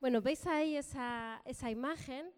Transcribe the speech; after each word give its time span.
Bueno, 0.00 0.22
veis 0.22 0.46
ahí 0.46 0.76
esa, 0.76 1.42
imagen. 1.68 2.30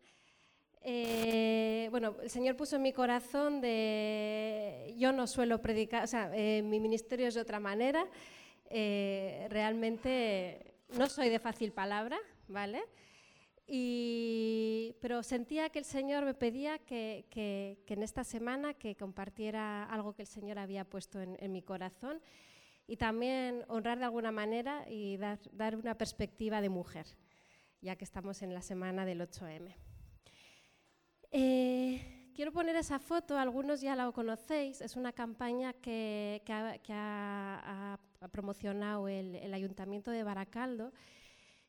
Eh, 0.81 1.89
bueno, 1.90 2.17
el 2.23 2.31
Señor 2.31 2.56
puso 2.56 2.77
en 2.77 2.83
mi 2.83 2.94
corazón 2.94 3.60
de, 3.60 4.95
yo 4.96 5.12
no 5.12 5.27
suelo 5.27 5.60
predicar, 5.60 6.04
o 6.04 6.06
sea, 6.06 6.30
eh, 6.34 6.62
mi 6.62 6.80
ministerio 6.80 7.28
es 7.28 7.34
de 7.34 7.42
otra 7.42 7.60
manera, 7.60 8.06
eh, 8.70 9.46
realmente 9.50 10.72
no 10.96 11.06
soy 11.06 11.28
de 11.28 11.38
fácil 11.38 11.72
palabra, 11.72 12.18
¿vale? 12.48 12.82
pero 15.00 15.22
sentía 15.22 15.68
que 15.68 15.79
el 15.79 15.84
Señor 15.84 16.24
me 16.24 16.34
pedía 16.34 16.79
que, 16.79 17.27
en 17.86 18.02
esta 18.02 18.24
semana 18.24 18.74
que 18.74 18.96
compartiera 18.96 19.84
algo 19.84 20.14
que 20.14 20.22
el 20.22 20.29
Señor 20.29 20.58
había 20.58 20.84
puesto 20.84 21.20
en, 21.20 21.52
mi 21.52 21.62
corazón 21.62 22.20
y 22.88 22.96
también 22.96 23.64
honrar 23.68 23.98
de 23.98 24.06
alguna 24.06 24.32
manera 24.32 24.86
y 24.88 25.18
dar, 25.18 25.38
dar 25.52 25.77
una 25.77 25.96
perspectiva 25.96 26.61
de 26.61 26.68
mujer 26.68 27.06
ya 27.82 27.96
que 27.96 28.04
estamos 28.04 28.42
en 28.42 28.54
la 28.54 28.62
semana 28.62 29.04
del 29.04 29.20
8M. 29.20 29.75
Eh, 31.32 32.30
quiero 32.34 32.52
poner 32.52 32.77
esa 32.77 32.98
foto, 32.98 33.38
algunos 33.38 33.80
ya 33.80 33.97
la 33.97 34.11
conocéis, 34.12 34.80
es 34.80 34.97
una 34.97 35.12
campaña 35.12 35.73
que, 35.73 36.43
ha, 36.48 37.98
promocionado 38.33 39.09
el, 39.09 39.55
Ayuntamiento 39.55 40.11
de 40.11 40.23
Baracaldo. 40.23 40.93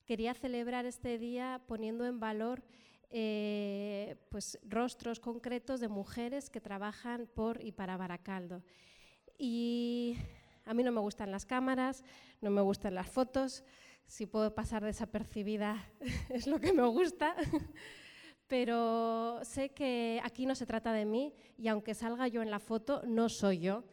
Quería 0.05 0.33
celebrar 0.33 0.85
este 0.85 1.17
día 1.17 1.61
poniendo 1.67 2.05
en 2.05 2.19
valor 2.19 2.63
eh, 3.09 4.15
pues, 4.29 4.59
rostros 4.63 5.19
concretos 5.19 5.79
de 5.79 5.87
mujeres 5.87 6.49
que 6.49 6.59
trabajan 6.59 7.27
por 7.33 7.63
y 7.63 7.71
para 7.71 7.97
Baracaldo. 7.97 8.63
Y 9.37 10.17
a 10.65 10.73
mí 10.73 10.83
no 10.83 10.91
me 10.91 10.99
gustan 10.99 11.31
las 11.31 11.45
cámaras, 11.45 12.03
no 12.41 12.49
me 12.49 12.61
gustan 12.61 12.95
las 12.95 13.09
fotos, 13.09 13.63
si 14.05 14.25
puedo 14.25 14.53
pasar 14.53 14.83
desapercibida 14.83 15.83
es 16.29 16.47
lo 16.47 16.59
que 16.59 16.73
me 16.73 16.85
gusta, 16.87 17.35
pero 18.47 19.39
sé 19.43 19.69
que 19.69 20.19
aquí 20.23 20.45
no 20.45 20.55
se 20.55 20.65
trata 20.65 20.91
de 20.93 21.05
mí 21.05 21.33
y 21.57 21.67
aunque 21.67 21.93
salga 21.93 22.27
yo 22.27 22.41
en 22.41 22.51
la 22.51 22.59
foto, 22.59 23.01
no 23.05 23.29
soy 23.29 23.59
yo. 23.59 23.83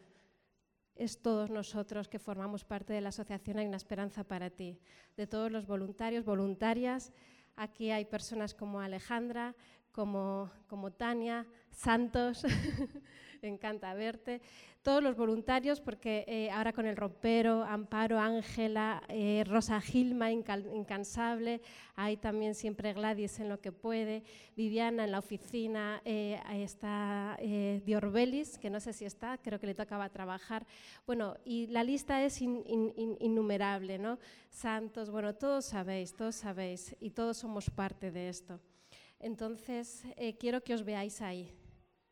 Es 0.95 1.21
todos 1.21 1.49
nosotros 1.49 2.09
que 2.09 2.19
formamos 2.19 2.65
parte 2.65 2.91
de 2.91 2.99
la 2.99 3.07
Asociación 3.07 3.57
Hay 3.57 3.67
una 3.67 3.77
Esperanza 3.77 4.25
para 4.25 4.49
ti, 4.49 4.77
de 5.15 5.27
todos 5.27 5.49
los 5.49 5.65
voluntarios, 5.65 6.25
voluntarias. 6.25 7.13
Aquí 7.55 7.89
hay 7.89 8.03
personas 8.03 8.53
como 8.53 8.81
Alejandra, 8.81 9.55
como, 9.93 10.51
como 10.67 10.91
Tania, 10.91 11.47
Santos, 11.71 12.43
encanta 13.47 13.93
verte, 13.93 14.41
todos 14.81 15.03
los 15.03 15.15
voluntarios, 15.17 15.81
porque 15.81 16.23
eh, 16.27 16.49
ahora 16.51 16.71
con 16.71 16.85
el 16.85 16.95
ropero, 16.95 17.63
Amparo, 17.63 18.17
Ángela, 18.17 19.03
eh, 19.09 19.43
Rosa 19.45 19.81
Gilma, 19.81 20.31
incansable, 20.31 21.61
hay 21.95 22.15
también 22.15 22.55
siempre 22.55 22.93
Gladys 22.93 23.39
en 23.39 23.49
lo 23.49 23.59
que 23.59 23.73
puede, 23.73 24.23
Viviana 24.55 25.03
en 25.03 25.11
la 25.11 25.19
oficina, 25.19 26.01
eh, 26.05 26.39
ahí 26.45 26.63
está 26.63 27.37
Diorbelis, 27.85 28.57
que 28.57 28.69
no 28.69 28.79
sé 28.79 28.93
si 28.93 29.05
está, 29.05 29.37
creo 29.37 29.59
que 29.59 29.67
le 29.67 29.75
tocaba 29.75 30.09
trabajar. 30.09 30.65
Bueno, 31.05 31.35
y 31.43 31.67
la 31.67 31.83
lista 31.83 32.23
es 32.23 32.41
innumerable, 32.41 33.97
¿no? 33.97 34.17
Santos, 34.49 35.09
bueno, 35.09 35.35
todos 35.35 35.65
sabéis, 35.65 36.13
todos 36.13 36.35
sabéis, 36.35 36.95
y 36.99 37.09
todos 37.11 37.37
somos 37.37 37.69
parte 37.69 38.11
de 38.11 38.29
esto. 38.29 38.59
Entonces, 39.19 40.03
quiero 40.39 40.63
que 40.63 40.73
os 40.73 40.83
veáis 40.83 41.21
ahí, 41.21 41.53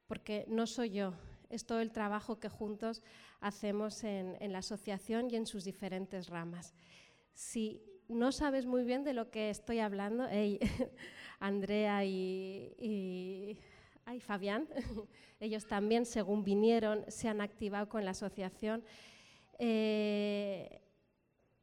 porque 0.07 0.45
no 0.47 0.67
soy 0.67 0.91
yo, 0.91 1.13
es 1.49 1.65
todo 1.65 1.79
el 1.79 1.91
trabajo 1.91 2.39
que 2.39 2.49
juntos 2.49 3.01
hacemos 3.39 4.03
en, 4.03 4.51
la 4.51 4.59
asociación 4.59 5.29
y 5.29 5.35
en 5.35 5.45
sus 5.45 5.63
diferentes 5.63 6.27
ramas. 6.27 6.73
Si 7.33 7.81
no 8.07 8.31
sabes 8.31 8.65
muy 8.65 8.83
bien 8.83 9.03
de 9.03 9.13
lo 9.13 9.29
que 9.29 9.49
estoy 9.49 9.79
hablando, 9.79 10.27
Andrea 11.39 12.03
y, 12.05 13.57
Fabián, 14.21 14.67
ellos 15.39 15.67
también, 15.67 16.05
según 16.05 16.43
vinieron, 16.43 17.05
se 17.09 17.27
han 17.27 17.41
activado 17.41 17.89
con 17.89 18.05
la 18.05 18.11
asociación. 18.11 18.83
Eh, 19.59 20.81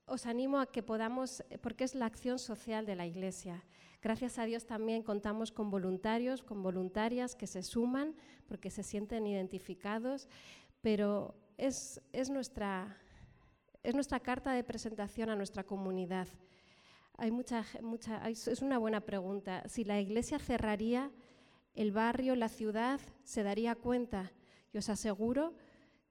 os 0.06 0.26
animo 0.26 0.58
a 0.58 0.66
que 0.66 0.82
podamos, 0.82 1.42
porque 1.62 1.84
es 1.84 1.94
la 1.94 2.06
acción 2.06 2.38
social 2.38 2.84
de 2.84 2.94
la 2.94 3.06
Iglesia. 3.06 3.64
Gracias 4.04 4.38
a 4.38 4.44
Dios 4.44 4.66
también 4.66 5.02
contamos 5.02 5.50
con 5.50 5.70
voluntarios, 5.70 6.42
con 6.42 6.62
voluntarias 6.62 7.34
que 7.34 7.46
se 7.46 7.62
suman 7.62 8.14
porque 8.46 8.68
se 8.68 8.82
sienten 8.82 9.26
identificados, 9.26 10.28
pero 10.82 11.34
es, 11.56 12.02
nuestra, 12.28 12.98
es 13.82 13.94
nuestra 13.94 14.20
carta 14.20 14.52
de 14.52 14.62
presentación 14.62 15.30
a 15.30 15.36
nuestra 15.36 15.64
comunidad. 15.64 16.28
Hay 17.16 17.30
mucha, 17.30 17.64
mucha, 17.80 18.28
es 18.28 18.60
una 18.60 18.76
buena 18.76 19.00
pregunta. 19.00 19.66
Si 19.68 19.84
la 19.84 19.98
iglesia 19.98 20.38
cerraría, 20.38 21.10
el 21.74 21.90
barrio, 21.90 22.36
la 22.36 22.50
ciudad, 22.50 23.00
se 23.22 23.42
daría 23.42 23.74
cuenta. 23.74 24.32
Y 24.74 24.76
os 24.76 24.90
aseguro 24.90 25.54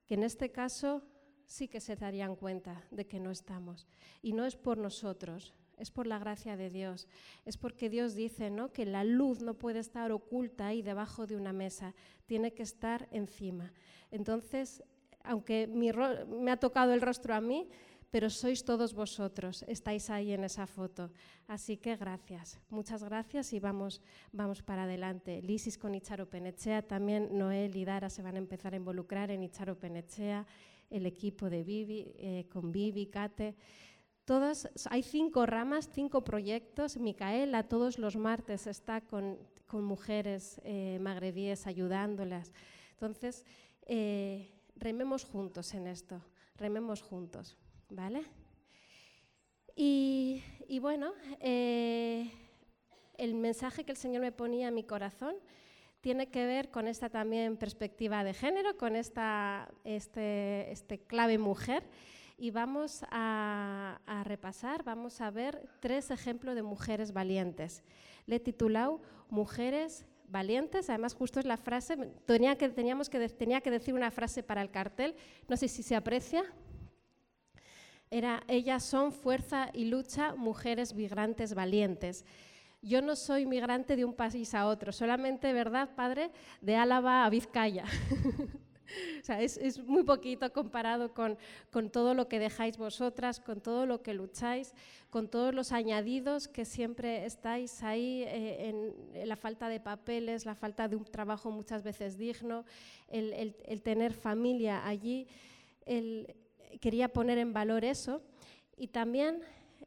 que 0.08 0.16
en 0.16 0.24
este 0.24 0.52
caso 0.52 1.04
sí 1.46 1.68
que 1.68 1.80
se 1.80 1.96
darían 1.96 2.36
cuenta 2.38 2.88
de 2.90 3.06
que 3.06 3.20
no 3.20 3.30
estamos. 3.30 3.86
Y 4.24 4.34
no 4.34 4.46
es 4.46 4.56
por 4.56 4.80
nosotros, 4.80 5.54
es 5.78 5.92
por 5.92 6.08
la 6.08 6.20
gracia 6.20 6.58
de 6.58 6.70
Dios. 6.70 7.08
Es 7.46 7.58
porque 7.58 7.90
Dios 7.90 8.16
dice 8.16 8.50
¿no? 8.50 8.72
que 8.72 8.86
la 8.86 9.04
luz 9.04 9.42
no 9.42 9.56
puede 9.56 9.80
estar 9.80 10.12
oculta 10.12 10.68
ahí 10.68 10.82
debajo 10.82 11.28
de 11.28 11.36
una 11.36 11.54
mesa, 11.54 11.94
tiene 12.26 12.54
que 12.54 12.64
estar 12.64 13.08
encima. 13.12 13.74
Entonces, 14.12 14.84
aunque 15.24 15.68
me 15.68 16.52
ha 16.52 16.58
tocado 16.58 16.94
el 16.94 17.02
rostro 17.02 17.34
a 17.34 17.42
mí, 17.42 17.70
pero 18.14 18.30
sois 18.30 18.62
todos 18.62 18.94
vosotros, 18.94 19.66
estáis 19.68 20.12
ahí 20.12 20.34
en 20.34 20.44
esa 20.44 20.68
foto. 20.68 21.10
Así 21.48 21.78
que 21.78 21.96
gracias, 21.96 22.60
muchas 22.70 23.04
gracias 23.04 23.54
y 23.54 23.60
vamos, 23.60 24.02
vamos 24.32 24.62
para 24.62 24.84
adelante. 24.84 25.42
Lisis 25.42 25.80
con 25.80 25.96
Icharo 25.96 26.30
Penechea, 26.30 26.84
también 26.84 27.36
Noel 27.36 27.76
y 27.76 27.86
Dara 27.86 28.12
se 28.12 28.22
van 28.22 28.36
a 28.36 28.38
empezar 28.38 28.74
a 28.74 28.78
involucrar 28.78 29.32
en 29.32 29.42
Icharo 29.42 29.80
Penechea, 29.80 30.46
el 30.92 31.08
equipo 31.08 31.50
de 31.50 31.64
Vivi, 31.64 32.14
eh, 32.20 32.46
con 32.54 32.72
Vivi, 32.72 33.08
Kate. 33.08 33.56
Hay 34.90 35.04
cinco 35.04 35.46
ramas, 35.46 35.90
cinco 35.92 36.24
proyectos. 36.24 36.96
Micaela 36.96 37.64
todos 37.64 38.00
los 38.00 38.16
martes 38.16 38.68
está 38.68 39.02
con, 39.02 39.38
mujeres 39.74 40.62
eh, 40.64 40.98
magrebíes 41.02 41.68
ayudándolas. 41.68 42.54
Entonces, 42.92 43.44
eh, 43.88 44.50
rememos 44.76 45.26
juntos 45.26 45.74
en 45.74 45.88
esto, 45.88 46.22
rememos 46.56 47.02
juntos, 47.02 47.58
¿vale? 47.90 48.24
Y, 49.76 50.44
bueno, 50.80 51.14
eh, 51.40 52.32
el 53.18 53.34
mensaje 53.34 53.84
que 53.84 53.92
el 53.92 53.98
Señor 53.98 54.22
me 54.22 54.32
ponía 54.32 54.68
en 54.68 54.76
mi 54.76 54.84
corazón 54.84 55.36
tiene 56.00 56.30
que 56.30 56.46
ver 56.46 56.70
con 56.70 56.88
esta 56.88 57.10
también 57.10 57.58
perspectiva 57.58 58.24
de 58.24 58.34
género, 58.34 58.78
con 58.78 58.96
esta 58.96 59.70
este, 59.84 60.72
este 60.72 61.00
clave 61.00 61.40
mujer 61.40 61.84
y 62.38 62.52
vamos 62.52 63.04
a, 63.10 64.00
repasar, 64.24 64.84
vamos 64.84 65.22
a 65.22 65.32
ver 65.32 65.70
tres 65.80 66.12
ejemplos 66.12 66.56
de 66.56 66.64
mujeres 66.64 67.14
valientes. 67.14 67.84
Le 68.26 68.38
he 68.38 68.40
titulado 68.40 69.02
Mujeres 69.30 70.06
valientes, 70.28 70.90
además 70.90 71.14
justo 71.14 71.40
es 71.40 71.46
la 71.46 71.58
frase, 71.58 71.98
tenía 72.26 72.56
que, 72.58 72.70
teníamos 72.70 73.10
que, 73.10 73.30
tenía 73.30 73.62
que 73.62 73.72
decir 73.72 73.94
una 73.94 74.12
frase 74.12 74.44
para 74.44 74.62
el 74.62 74.70
cartel, 74.70 75.16
no 75.48 75.58
sé 75.58 75.68
si 75.68 75.84
se 75.84 75.96
aprecia. 75.96 76.44
Era, 78.12 78.44
ellas 78.48 78.84
son 78.84 79.12
fuerza 79.12 79.70
y 79.74 79.86
lucha, 79.86 80.36
mujeres 80.36 80.94
migrantes 80.94 81.56
valientes. 81.56 82.26
Yo 82.82 83.02
no 83.02 83.16
soy 83.16 83.46
migrante 83.46 83.96
de 83.96 84.06
un 84.06 84.14
país 84.14 84.54
a 84.54 84.68
otro, 84.68 84.92
solamente, 84.92 85.54
¿verdad, 85.54 85.96
padre? 85.96 86.30
De 86.62 86.76
Álava 86.76 87.26
a 87.26 87.30
Vizcaya. 87.30 87.86
Sea, 89.24 89.42
es, 89.42 89.84
muy 89.84 90.04
poquito 90.04 90.52
comparado 90.52 91.14
con, 91.14 91.38
todo 91.92 92.14
lo 92.14 92.28
que 92.28 92.40
dejáis 92.40 92.78
vosotras, 92.78 93.40
con 93.40 93.62
todo 93.62 93.86
lo 93.86 94.02
que 94.02 94.14
lucháis, 94.14 94.74
con 95.10 95.28
todos 95.28 95.54
los 95.54 95.72
añadidos 95.72 96.48
que 96.48 96.66
siempre 96.66 97.26
estáis 97.26 97.84
ahí 97.84 98.24
eh, 98.24 98.70
en, 99.14 99.28
la 99.28 99.36
falta 99.36 99.70
de 99.70 99.80
papeles, 99.80 100.46
la 100.46 100.56
falta 100.56 100.88
de 100.88 100.96
un 100.96 101.06
trabajo 101.06 101.52
muchas 101.52 101.84
veces 101.84 102.18
digno, 102.18 102.66
el, 103.08 103.82
tener 103.84 104.14
familia 104.14 104.86
allí. 104.88 105.28
quería 106.80 107.10
poner 107.10 107.38
en 107.38 107.54
valor 107.54 107.86
eso. 107.86 108.22
Y 108.76 108.88
también 108.88 109.42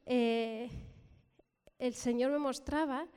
eh, 0.06 0.70
el 1.78 1.94
Señor 1.94 2.30
me 2.30 2.38
mostraba 2.38 3.08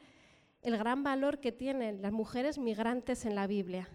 el 0.62 0.78
gran 0.78 1.04
valor 1.04 1.40
que 1.40 1.52
tienen 1.52 2.02
las 2.02 2.12
mujeres 2.12 2.58
migrantes 2.58 3.26
en 3.26 3.36
la 3.36 3.48
Biblia. 3.48 3.88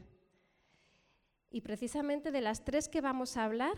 Y 1.54 1.60
precisamente 1.60 2.32
de 2.32 2.40
las 2.40 2.64
tres 2.64 2.88
que 2.88 3.00
vamos 3.00 3.36
a 3.36 3.44
hablar, 3.44 3.76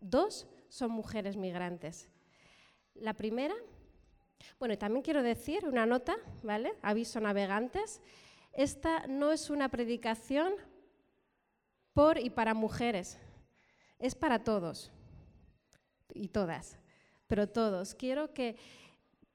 dos 0.00 0.46
son 0.70 0.92
mujeres 0.92 1.36
migrantes. 1.36 2.08
La 2.94 3.12
primera, 3.12 3.54
bueno, 4.58 4.78
también 4.78 5.02
quiero 5.02 5.22
decir 5.22 5.66
una 5.66 5.84
nota, 5.84 6.16
¿vale? 6.42 6.72
Aviso 6.80 7.20
navegantes. 7.20 8.00
Esta 8.54 9.06
no 9.08 9.30
es 9.30 9.50
una 9.50 9.68
predicación 9.68 10.54
por 11.92 12.18
y 12.18 12.30
para 12.30 12.54
mujeres, 12.54 13.18
es 13.98 14.14
para 14.14 14.42
todos 14.42 14.90
y 16.14 16.28
todas, 16.28 16.78
pero 17.26 17.46
todos. 17.46 17.94
Quiero 17.94 18.32
que 18.32 18.56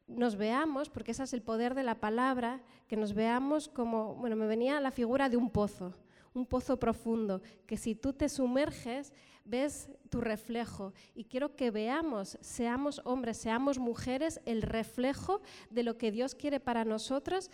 nos 0.07 0.35
veamos, 0.35 0.89
porque 0.89 1.11
ese 1.11 1.21
es 1.21 1.33
el 1.33 1.43
poder 1.43 1.75
de 1.75 1.83
la 1.83 1.99
palabra, 1.99 2.63
que 2.87 2.97
nos 2.97 3.13
veamos 3.13 3.69
como, 3.69 4.15
bueno, 4.15 4.35
me 4.35 4.47
venía 4.47 4.81
la 4.81 4.89
figura 4.89 5.29
de 5.29 5.37
un 5.37 5.51
pozo, 5.51 5.93
un 6.33 6.45
pozo 6.45 6.77
profundo, 6.77 7.41
que 7.65 7.77
si 7.77 7.95
tú 7.95 8.13
te 8.13 8.29
sumerges, 8.29 9.13
ves 9.45 9.89
tu 10.09 10.21
reflejo. 10.21 10.93
Y 11.13 11.25
quiero 11.25 11.55
que 11.55 11.71
veamos, 11.71 12.37
seamos 12.41 13.01
hombres, 13.05 13.37
seamos 13.37 13.77
mujeres, 13.79 14.41
el 14.45 14.61
reflejo 14.61 15.41
de 15.69 15.83
lo 15.83 15.97
que 15.97 16.11
Dios 16.11 16.35
quiere 16.35 16.59
para 16.59 16.85
nosotros 16.85 17.49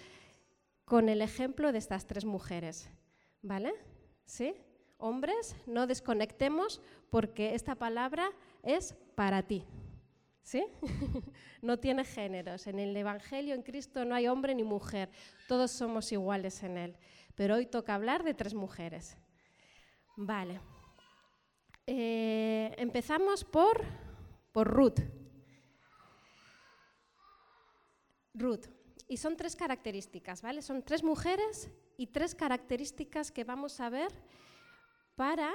con 0.85 1.09
el 1.09 1.21
ejemplo 1.21 1.71
de 1.71 1.77
estas 1.77 2.07
tres 2.07 2.25
mujeres. 2.25 2.89
¿Vale? 3.41 3.73
¿Sí? 4.25 4.53
Hombres, 4.97 5.55
no 5.65 5.87
desconectemos 5.87 6.81
porque 7.09 7.55
esta 7.55 7.75
palabra 7.75 8.31
es 8.63 8.95
para 9.15 9.43
ti. 9.43 9.63
¿Sí? 10.41 10.65
no 11.61 11.77
tiene 11.77 12.03
géneros. 12.03 12.67
En 12.67 12.79
el 12.79 12.95
Evangelio, 12.97 13.53
en 13.53 13.61
Cristo, 13.61 14.03
no 14.03 14.15
hay 14.15 14.27
hombre 14.27 14.55
ni 14.55 14.63
mujer. 14.63 15.09
Todos 15.47 15.71
somos 15.71 16.11
iguales 16.11 16.63
en 16.63 16.77
Él. 16.77 16.97
Pero 17.39 17.55
hoy 17.55 17.67
toca 17.67 17.95
hablar 17.95 18.25
de 18.25 18.33
tres 18.33 18.53
mujeres. 18.53 19.15
Vale. 20.17 20.59
Eh, 21.87 22.75
empezamos 22.77 23.45
por, 23.45 23.81
por 24.51 24.67
Ruth. 24.67 24.99
Ruth. 28.33 28.65
Y 29.07 29.15
son 29.15 29.37
tres 29.37 29.55
características, 29.55 30.41
¿vale? 30.41 30.61
Son 30.61 30.83
tres 30.83 31.01
mujeres 31.01 31.71
y 31.95 32.07
tres 32.07 32.35
características 32.35 33.31
que 33.31 33.45
vamos 33.45 33.79
a 33.79 33.89
ver 33.89 34.11
para... 35.15 35.53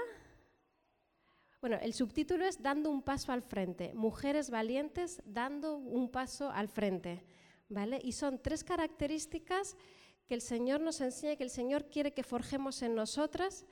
Bueno, 1.61 1.77
el 1.83 1.93
subtítulo 1.93 2.47
es 2.47 2.63
Dando 2.63 2.89
un 2.89 3.03
paso 3.03 3.31
al 3.31 3.43
frente. 3.43 3.93
Mujeres 3.93 4.49
valientes 4.49 5.21
dando 5.27 5.77
un 5.77 6.11
paso 6.11 6.49
al 6.49 6.69
frente, 6.69 7.27
¿vale? 7.69 8.01
Y 8.03 8.13
son 8.13 8.41
tres 8.41 8.65
características 8.65 9.77
que 10.26 10.35
el 10.35 10.41
Señor 10.41 10.81
nos 10.81 11.00
enseña, 11.00 11.37
que 11.37 11.44
el 11.44 11.50
Señor 11.50 11.88
quiere 11.91 12.12
que 12.12 12.23
forjemos 12.23 12.82
en 12.82 12.94
nosotras 12.94 13.67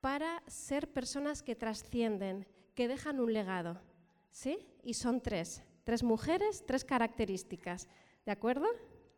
para 0.00 0.42
ser 0.46 0.92
personas 0.92 1.42
que 1.42 1.56
trascienden, 1.56 2.46
que 2.74 2.88
dejan 2.88 3.20
un 3.20 3.32
legado. 3.32 3.80
¿Sí? 4.30 4.58
Y 4.84 4.94
son 4.94 5.20
tres. 5.20 5.62
Tres 5.84 6.02
mujeres, 6.02 6.64
tres 6.66 6.84
características. 6.84 7.88
¿De 8.24 8.32
acuerdo? 8.32 8.66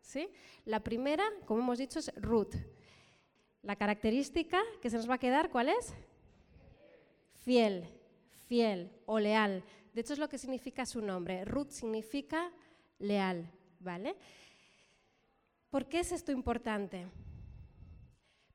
¿Sí? 0.01 0.29
La 0.65 0.81
primera, 0.81 1.23
como 1.45 1.61
hemos 1.61 1.77
dicho, 1.77 1.99
es 1.99 2.13
Ruth. 2.15 2.55
La 3.61 3.75
característica 3.75 4.61
que 4.81 4.89
se 4.89 4.97
nos 4.97 5.09
va 5.09 5.15
a 5.15 5.19
quedar, 5.19 5.49
¿cuál 5.49 5.69
es? 5.69 5.93
Fiel, 7.43 7.87
fiel 8.47 8.91
o 9.05 9.19
leal. 9.19 9.63
De 9.93 10.01
hecho, 10.01 10.13
es 10.13 10.19
lo 10.19 10.29
que 10.29 10.37
significa 10.37 10.85
su 10.85 11.01
nombre. 11.01 11.45
Ruth 11.45 11.69
significa 11.69 12.51
leal, 12.99 13.49
¿vale? 13.79 14.15
¿Por 15.73 15.87
qué 15.87 16.01
es 16.01 16.11
esto 16.11 16.31
importante? 16.31 17.07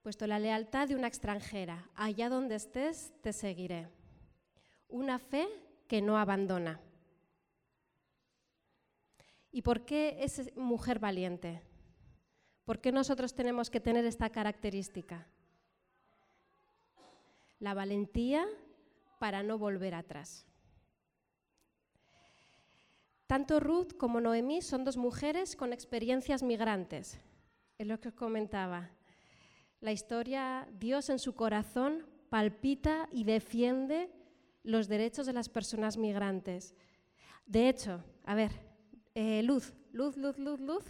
puesto 0.02 0.24
la 0.28 0.38
lealtad 0.38 0.86
de 0.86 0.94
una 0.94 1.08
extranjera, 1.08 1.90
allá 1.96 2.28
donde 2.28 2.54
estés 2.54 3.12
te 3.22 3.32
seguiré. 3.32 3.88
Una 4.88 5.18
fe 5.18 5.48
que 5.88 6.00
no 6.00 6.16
abandona. 6.16 6.80
¿Y 9.50 9.62
por 9.62 9.84
qué 9.84 10.16
es 10.20 10.56
mujer 10.56 11.00
valiente? 11.00 11.60
¿Por 12.64 12.80
qué 12.80 12.92
nosotros 12.92 13.34
tenemos 13.34 13.68
que 13.68 13.80
tener 13.80 14.06
esta 14.06 14.30
característica? 14.30 15.26
La 17.58 17.74
valentía 17.74 18.46
para 19.18 19.42
no 19.42 19.58
volver 19.58 19.94
atrás. 19.94 20.47
Tanto 23.28 23.60
Ruth 23.60 23.92
como 23.98 24.22
Noemí 24.22 24.62
son 24.62 24.84
dos 24.84 24.96
mujeres 24.96 25.54
con 25.54 25.74
experiencias 25.74 26.42
migrantes. 26.42 27.20
Es 27.76 27.86
lo 27.86 28.00
que 28.00 28.08
os 28.08 28.14
comentaba. 28.14 28.90
La 29.80 29.92
historia, 29.92 30.66
Dios 30.80 31.10
en 31.10 31.18
su 31.18 31.34
corazón 31.34 32.06
palpita 32.30 33.06
y 33.12 33.24
defiende 33.24 34.10
los 34.62 34.88
derechos 34.88 35.26
de 35.26 35.34
las 35.34 35.50
personas 35.50 35.98
migrantes. 35.98 36.74
De 37.44 37.68
hecho, 37.68 38.02
a 38.24 38.34
ver, 38.34 38.50
eh, 39.14 39.42
luz, 39.42 39.74
luz, 39.92 40.16
luz, 40.16 40.38
luz, 40.38 40.58
luz. 40.58 40.84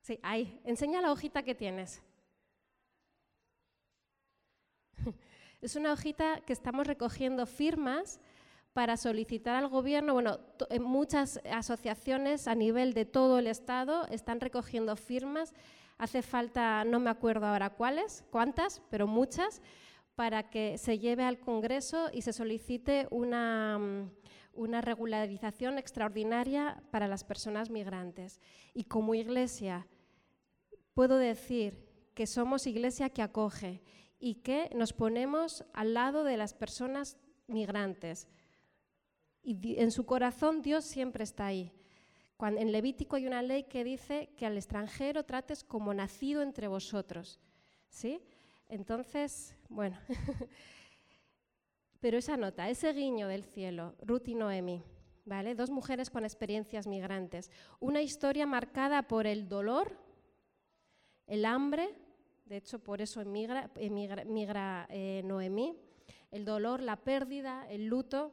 Sí, 0.00 0.18
ahí, 0.24 0.60
enseña 0.64 1.00
la 1.00 1.12
hojita 1.12 1.44
que 1.44 1.54
tienes. 1.54 2.02
Es 5.60 5.76
una 5.76 5.92
hojita 5.92 6.40
que 6.40 6.52
estamos 6.52 6.86
recogiendo 6.86 7.46
firmas 7.46 8.20
para 8.72 8.96
solicitar 8.96 9.56
al 9.56 9.68
gobierno, 9.68 10.12
bueno, 10.14 10.38
muchas 10.80 11.40
asociaciones 11.50 12.46
a 12.46 12.54
nivel 12.54 12.94
de 12.94 13.04
todo 13.04 13.38
el 13.38 13.46
Estado 13.46 14.06
están 14.08 14.40
recogiendo 14.40 14.94
firmas 14.96 15.52
Hace 15.98 16.22
falta, 16.22 16.84
no 16.84 17.00
me 17.00 17.10
acuerdo 17.10 17.46
ahora 17.46 17.70
cuáles, 17.70 18.24
cuántas, 18.30 18.80
pero 18.88 19.08
muchas, 19.08 19.60
para 20.14 20.48
que 20.48 20.78
se 20.78 21.00
lleve 21.00 21.24
al 21.24 21.40
Congreso 21.40 22.08
y 22.12 22.22
se 22.22 22.32
solicite 22.32 23.08
una, 23.10 23.78
mm, 23.78 24.10
una 24.52 24.80
regularización 24.80 25.76
extraordinaria 25.76 26.80
para 26.92 27.08
las 27.08 27.24
personas 27.24 27.68
migrantes. 27.68 28.40
Y 28.74 28.84
como 28.84 29.16
iglesia, 29.16 29.88
puedo 30.94 31.18
decir 31.18 31.84
que 32.14 32.28
somos 32.28 32.68
iglesia 32.68 33.10
que 33.10 33.22
acoge 33.22 33.82
y 34.20 34.36
que 34.36 34.70
nos 34.76 34.92
ponemos 34.92 35.64
al 35.72 35.94
lado 35.94 36.22
de 36.22 36.36
las 36.36 36.54
personas 36.54 37.18
migrantes. 37.48 38.28
Y 39.48 39.80
en 39.80 39.90
su 39.90 40.04
corazón 40.04 40.60
Dios 40.62 40.84
siempre 40.84 41.24
está 41.24 41.46
ahí 41.46 41.72
en 42.46 42.70
Levítico 42.70 43.16
hay 43.16 43.26
una 43.26 43.42
ley 43.42 43.64
que 43.64 43.82
dice 43.82 44.30
que 44.36 44.46
al 44.46 44.56
extranjero 44.56 45.24
trates 45.24 45.64
como 45.64 45.92
nacido 45.92 46.42
entre 46.42 46.68
vosotros. 46.68 47.40
¿Sí? 47.88 48.20
Entonces, 48.68 49.56
bueno. 49.68 49.98
Pero 52.00 52.18
esa 52.18 52.36
nota, 52.36 52.68
ese 52.68 52.92
guiño 52.92 53.26
del 53.26 53.42
cielo, 53.42 53.96
Ruth 54.02 54.28
y 54.28 54.36
Noemi, 54.36 54.84
¿vale? 55.24 55.56
Dos 55.56 55.68
mujeres 55.68 56.10
con 56.10 56.24
experiencias 56.24 56.86
migrantes. 56.86 57.50
Una 57.80 58.02
historia 58.02 58.46
marcada 58.46 59.02
por 59.02 59.26
el 59.26 59.48
dolor, 59.48 59.98
el 61.26 61.44
hambre, 61.44 61.92
de 62.46 62.58
hecho 62.58 62.78
por 62.78 63.00
eso 63.00 63.20
emigra, 63.20 63.68
migra 64.26 64.86
eh, 64.90 65.22
Noemí, 65.24 65.76
el 66.30 66.44
dolor, 66.44 66.82
la 66.82 66.94
pérdida, 66.94 67.66
el 67.68 67.86
luto, 67.86 68.32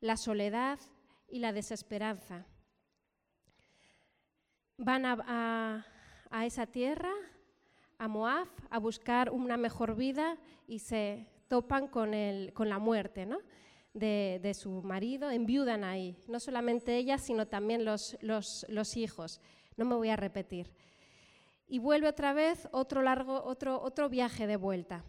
la 0.00 0.16
soledad 0.16 0.78
y 1.28 1.38
la 1.38 1.52
desesperanza 1.52 2.46
van 4.78 5.06
a, 5.06 5.86
esa 6.44 6.66
tierra, 6.66 7.12
a 7.98 8.08
Moab, 8.08 8.48
a 8.70 8.78
buscar 8.78 9.30
una 9.30 9.56
mejor 9.56 9.96
vida 9.96 10.36
y 10.66 10.80
se 10.80 11.26
topan 11.48 11.88
con, 11.88 12.10
la 12.10 12.78
muerte 12.78 13.26
de, 13.94 14.54
su 14.54 14.82
marido, 14.82 15.30
enviudan 15.30 15.84
ahí, 15.84 16.16
no 16.28 16.40
solamente 16.40 16.96
ella, 16.96 17.18
sino 17.18 17.46
también 17.46 17.84
los, 17.84 18.96
hijos. 18.96 19.40
No 19.76 19.84
me 19.84 19.94
voy 19.94 20.10
a 20.10 20.16
repetir. 20.16 20.70
Y 21.68 21.78
vuelve 21.80 22.08
otra 22.08 22.32
vez 22.32 22.68
otro, 22.70 23.02
largo, 23.02 23.42
otro, 23.42 23.80
otro 23.82 24.08
viaje 24.08 24.46
de 24.46 24.56
vuelta. 24.56 25.04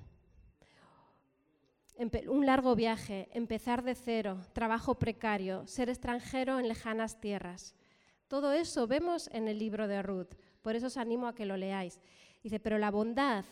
Un 2.27 2.45
largo 2.45 2.75
viaje, 2.75 3.27
empezar 3.33 3.83
de 3.83 3.95
cero, 3.95 4.39
trabajo 4.53 4.95
precario, 4.95 5.65
ser 5.67 5.89
extranjero 5.89 6.59
en 6.59 6.67
lejanas 6.67 7.19
tierras. 7.19 7.75
Todo 8.27 8.53
eso 8.53 8.87
vemos 8.87 9.29
en 9.31 9.47
el 9.47 9.57
libro 9.57 9.87
de 9.87 10.01
Ruth, 10.01 10.35
por 10.61 10.75
eso 10.75 10.87
os 10.87 10.97
animo 10.97 11.27
a 11.27 11.35
que 11.35 11.45
lo 11.45 11.57
leáis. 11.57 11.99
Dice, 12.43 12.59
pero 12.59 12.77
la 12.77 12.91
bondad 12.91 13.45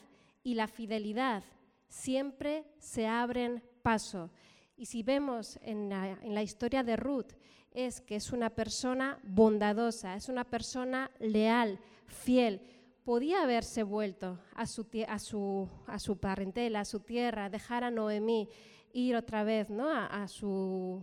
y 0.43 0.53
la 0.53 0.67
fidelidad 0.67 1.43
siempre 1.87 2.65
se 2.77 3.07
abren 3.07 3.63
paso. 3.81 4.31
Y 4.77 4.85
si 4.85 5.01
vemos 5.03 5.57
en 5.61 5.89
la, 5.89 6.43
historia 6.43 6.83
de 6.83 6.97
Ruth, 6.97 7.31
es 7.71 8.01
que 8.01 8.17
es 8.17 8.31
una 8.31 8.49
persona 8.49 9.19
bondadosa, 9.23 10.15
es 10.15 10.27
una 10.29 10.43
persona 10.43 11.09
leal, 11.19 11.79
fiel. 12.05 12.61
Podía 13.05 13.43
haberse 13.43 13.83
vuelto 13.83 14.39
a 14.53 14.65
su, 14.65 14.88
a 15.07 15.19
su, 15.19 15.69
a 15.88 16.00
su 16.00 16.17
parentela, 16.17 16.81
a 16.81 16.85
su 16.85 17.00
tierra, 17.00 17.50
dejar 17.50 17.85
a 17.85 17.91
Noemí, 17.91 18.50
ir 18.91 19.15
otra 19.15 19.45
vez 19.45 19.69
¿no? 19.69 19.89
a, 19.89 20.27
su, 20.27 21.01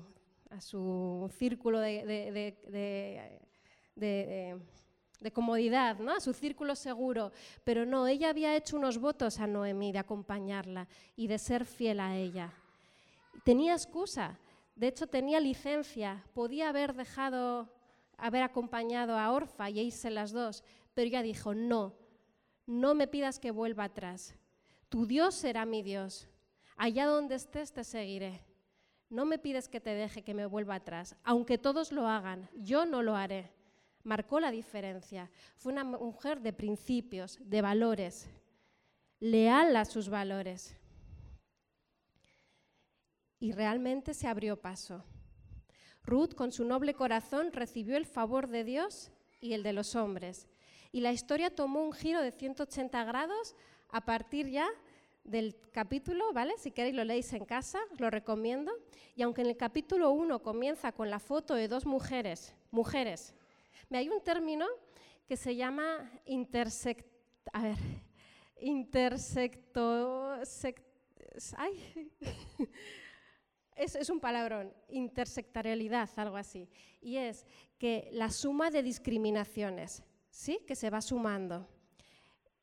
a 0.50 0.60
su 0.60 1.32
círculo 1.38 1.78
de 1.78 2.58
de, 3.96 5.30
comodidad, 5.32 5.98
¿no? 5.98 6.12
a 6.12 6.20
su 6.20 6.32
círculo 6.32 6.74
seguro. 6.74 7.32
Pero 7.64 7.86
no, 7.86 8.06
ella 8.06 8.30
había 8.30 8.56
hecho 8.56 8.76
unos 8.76 8.98
votos 8.98 9.38
a 9.38 9.46
Noemí 9.46 9.92
de 9.92 9.98
acompañarla 9.98 10.88
y 11.16 11.26
de 11.26 11.38
ser 11.38 11.64
fiel 11.64 12.00
a 12.00 12.16
ella. 12.16 12.52
Tenía 13.44 13.72
excusa, 13.72 14.38
de 14.76 14.88
hecho 14.88 15.06
tenía 15.06 15.40
licencia, 15.40 16.24
podía 16.34 16.68
haber 16.68 16.94
dejado, 16.94 17.68
haber 18.16 18.42
acompañado 18.42 19.18
a 19.18 19.32
Orfa 19.32 19.70
y 19.70 19.80
irse 19.80 20.10
las 20.10 20.32
dos, 20.32 20.62
pero 20.94 21.08
ella 21.08 21.22
dijo, 21.22 21.54
no, 21.54 21.94
no 22.66 22.94
me 22.94 23.06
pidas 23.06 23.38
que 23.38 23.50
vuelva 23.50 23.84
atrás. 23.84 24.34
Tu 24.88 25.06
Dios 25.06 25.34
será 25.34 25.64
mi 25.64 25.82
Dios. 25.82 26.28
Allá 26.76 27.06
donde 27.06 27.34
estés 27.36 27.72
te 27.72 27.84
seguiré. 27.84 28.44
No 29.08 29.24
me 29.24 29.38
pides 29.38 29.68
que 29.68 29.80
te 29.80 29.90
deje 29.90 30.22
que 30.22 30.34
me 30.34 30.46
vuelva 30.46 30.76
atrás. 30.76 31.16
Aunque 31.22 31.58
todos 31.58 31.92
lo 31.92 32.06
hagan, 32.06 32.48
yo 32.54 32.86
no 32.86 33.02
lo 33.02 33.14
haré. 33.14 33.52
marcó 34.04 34.40
la 34.40 34.50
diferencia. 34.50 35.30
Fue 35.56 35.72
una 35.72 35.84
mujer 35.84 36.40
de 36.40 36.52
principios, 36.52 37.38
de 37.40 37.62
valores, 37.62 38.28
leal 39.20 39.76
a 39.76 39.84
sus 39.84 40.08
valores. 40.08 40.76
Y 43.38 43.52
realmente 43.52 44.14
se 44.14 44.26
abrió 44.26 44.60
paso. 44.60 45.04
Ruth, 46.04 46.34
con 46.34 46.50
su 46.50 46.64
noble 46.64 46.94
corazón, 46.94 47.52
recibió 47.52 47.96
el 47.96 48.06
favor 48.06 48.48
de 48.48 48.64
Dios 48.64 49.12
y 49.40 49.52
el 49.52 49.62
de 49.62 49.72
los 49.72 49.94
hombres. 49.94 50.48
Y 50.92 51.00
la 51.00 51.12
historia 51.12 51.50
tomó 51.50 51.82
un 51.82 51.92
giro 51.92 52.20
de 52.20 52.30
180 52.30 53.02
grados 53.04 53.56
a 53.88 54.02
partir 54.02 54.48
ya 54.48 54.68
del 55.24 55.56
capítulo, 55.72 56.32
¿vale? 56.32 56.54
Si 56.58 56.70
queréis 56.70 56.94
lo 56.94 57.04
leéis 57.04 57.32
en 57.32 57.44
casa, 57.44 57.78
lo 57.98 58.10
recomiendo. 58.10 58.72
Y 59.16 59.22
aunque 59.22 59.40
en 59.40 59.48
el 59.48 59.56
capítulo 59.56 60.10
1 60.10 60.42
comienza 60.42 60.92
con 60.92 61.10
la 61.10 61.18
foto 61.18 61.54
de 61.54 61.68
dos 61.68 61.86
mujeres, 61.86 62.54
mujeres, 62.70 63.34
hay 63.90 64.08
un 64.08 64.22
término 64.22 64.66
que 65.26 65.36
se 65.36 65.56
llama 65.56 66.10
intersect, 66.26 67.06
a 67.52 67.62
ver, 67.62 67.76
intersecto, 68.60 70.38
ay, 71.56 72.10
es, 73.76 73.94
es, 73.94 74.10
un 74.10 74.20
palabrón, 74.20 74.72
intersectorialidad, 74.88 76.08
algo 76.16 76.36
así. 76.36 76.68
Y 77.00 77.16
es 77.16 77.46
que 77.78 78.08
la 78.12 78.30
suma 78.30 78.70
de 78.70 78.82
discriminaciones, 78.82 80.02
¿sí? 80.32 80.58
Que 80.66 80.74
se 80.74 80.90
va 80.90 81.00
sumando. 81.00 81.68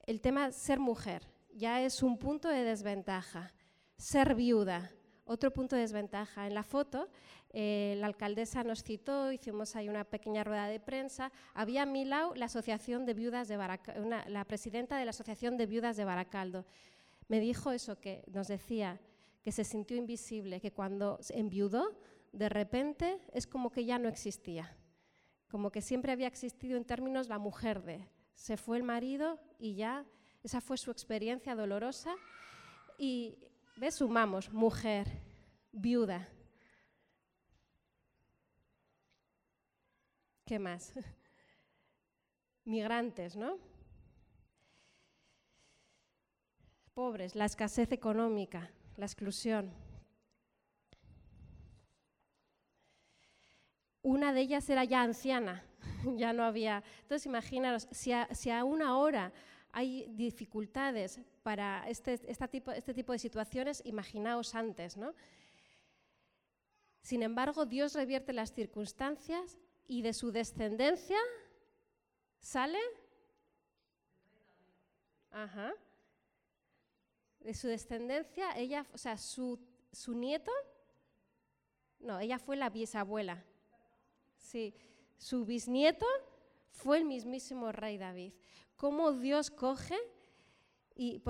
El 0.06 0.20
tema 0.20 0.52
ser 0.52 0.80
mujer, 0.80 1.26
ya 1.54 1.82
es 1.82 2.04
un 2.04 2.18
punto 2.18 2.50
de 2.50 2.66
desventaja. 2.66 3.54
Ser 3.96 4.36
viuda, 4.36 4.92
otro 5.24 5.52
punto 5.52 5.76
de 5.76 5.84
desventaja. 5.84 6.48
En 6.48 6.56
la 6.56 6.64
foto, 6.64 7.10
eh, 7.52 7.96
la 7.98 8.08
alcaldesa 8.08 8.64
nos 8.64 8.84
citó, 8.84 9.32
hicimos 9.32 9.76
ahí 9.76 9.88
una 9.88 10.04
pequeña 10.04 10.44
rueda 10.44 10.68
de 10.68 10.80
prensa. 10.80 11.32
Había 11.54 11.84
a 11.84 11.86
Milau 11.86 12.34
la 12.36 12.46
Asociación 12.46 13.06
de 13.06 13.14
Viudas 13.14 13.48
de 13.48 13.58
la 13.58 14.46
presidenta 14.46 14.98
de 14.98 15.06
la 15.06 15.12
Asociación 15.12 15.56
de 15.56 15.68
Viudas 15.68 15.96
de 15.96 16.06
Baracaldo. 16.06 16.66
Me 17.28 17.40
dijo 17.40 17.72
eso, 17.72 18.00
que 18.00 18.24
nos 18.34 18.48
decía 18.48 19.00
que 19.44 19.52
se 19.52 19.64
sintió 19.64 19.96
invisible, 19.96 20.60
que 20.60 20.72
cuando 20.72 21.20
enviudó, 21.30 22.00
de 22.32 22.50
repente 22.50 23.20
es 23.32 23.46
como 23.46 23.70
que 23.70 23.86
ya 23.86 24.00
no 24.00 24.10
existía, 24.10 24.76
como 25.50 25.72
que 25.72 25.82
siempre 25.82 26.12
había 26.12 26.28
existido 26.28 26.78
en 26.78 26.86
términos 26.86 27.28
la 27.28 27.40
mujer 27.40 27.82
de, 27.84 28.08
se 28.36 28.56
fue 28.56 28.78
el 28.78 28.84
marido 28.84 29.40
y 29.58 29.76
ya 29.76 30.06
esa 30.44 30.62
fue 30.62 30.78
su 30.78 30.92
experiencia 30.92 31.56
dolorosa. 31.56 32.16
Y, 32.98 33.38
¿ves? 33.76 33.96
Sumamos, 33.96 34.52
mujer, 34.54 35.08
viuda. 35.72 36.30
¿Qué 40.46 40.60
más? 40.60 40.94
Migrantes, 42.66 43.36
¿no? 43.36 43.58
Pobres, 46.94 47.36
la 47.36 47.46
escasez 47.46 47.92
económica, 47.92 48.72
la 48.98 49.06
exclusión. 49.06 49.72
Una 54.10 54.34
de 54.34 54.42
ellas 54.42 54.68
era 54.72 54.84
ya 54.86 55.04
anciana, 55.04 55.64
ya 56.18 56.34
no 56.34 56.44
había. 56.44 56.82
Entonces, 57.04 57.28
imaginaros, 57.28 57.88
si 57.92 58.12
a, 58.12 58.28
si 58.34 58.50
a 58.50 58.64
una 58.64 58.98
hora 58.98 59.32
hay 59.72 60.08
dificultades 60.16 61.20
para 61.44 61.88
este, 61.88 62.18
tipo, 62.48 62.72
este 62.72 62.96
tipo 62.96 63.12
de 63.12 63.20
situaciones, 63.20 63.84
imaginaos 63.86 64.56
antes, 64.56 64.98
¿no? 64.98 65.14
Sin 67.04 67.22
embargo, 67.22 67.68
Dios 67.68 67.94
revierte 67.94 68.34
las 68.34 68.52
circunstancias 68.52 69.60
y 69.88 70.02
de 70.02 70.14
su 70.14 70.32
descendencia 70.32 71.20
sale. 72.40 72.80
Ajá. 75.30 75.72
De 77.42 77.54
su 77.54 77.68
descendencia, 77.68 78.58
ella, 78.58 78.88
o 78.92 78.98
sea, 78.98 79.20
su 79.20 79.60
nieto, 80.08 80.52
no, 82.00 82.20
ella 82.20 82.40
fue 82.40 82.56
la 82.56 82.72
bisabuela. 82.72 83.46
Sí, 84.40 84.74
su 85.18 85.46
bisnieto 85.46 86.08
fue 86.72 86.98
el 86.98 87.06
mismísimo 87.06 87.72
rey 87.72 87.98
David 87.98 88.34
cómo 88.80 89.12
Dios 89.12 89.52
coge 89.52 89.98
y 90.96 91.22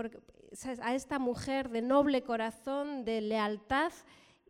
a 0.81 0.93
esta 0.93 1.17
mujer 1.17 1.69
de 1.69 1.81
noble 1.81 2.21
corazón, 2.21 3.03
de 3.05 3.21
lealtad, 3.21 3.91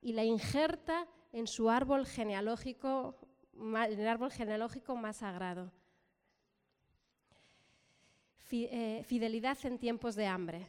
y 0.01 0.13
la 0.13 0.23
injerta 0.23 1.07
en 1.31 1.47
su 1.47 1.69
árbol 1.69 2.05
genealógico, 2.05 3.15
en 3.53 3.99
el 3.99 4.07
árbol 4.07 4.31
genealógico 4.31 4.95
más 4.95 5.17
sagrado. 5.17 5.71
Eh, 8.51 9.03
fidelidad 9.05 9.57
en 9.63 9.77
tiempos 9.77 10.15
de 10.15 10.27
hambre. 10.27 10.67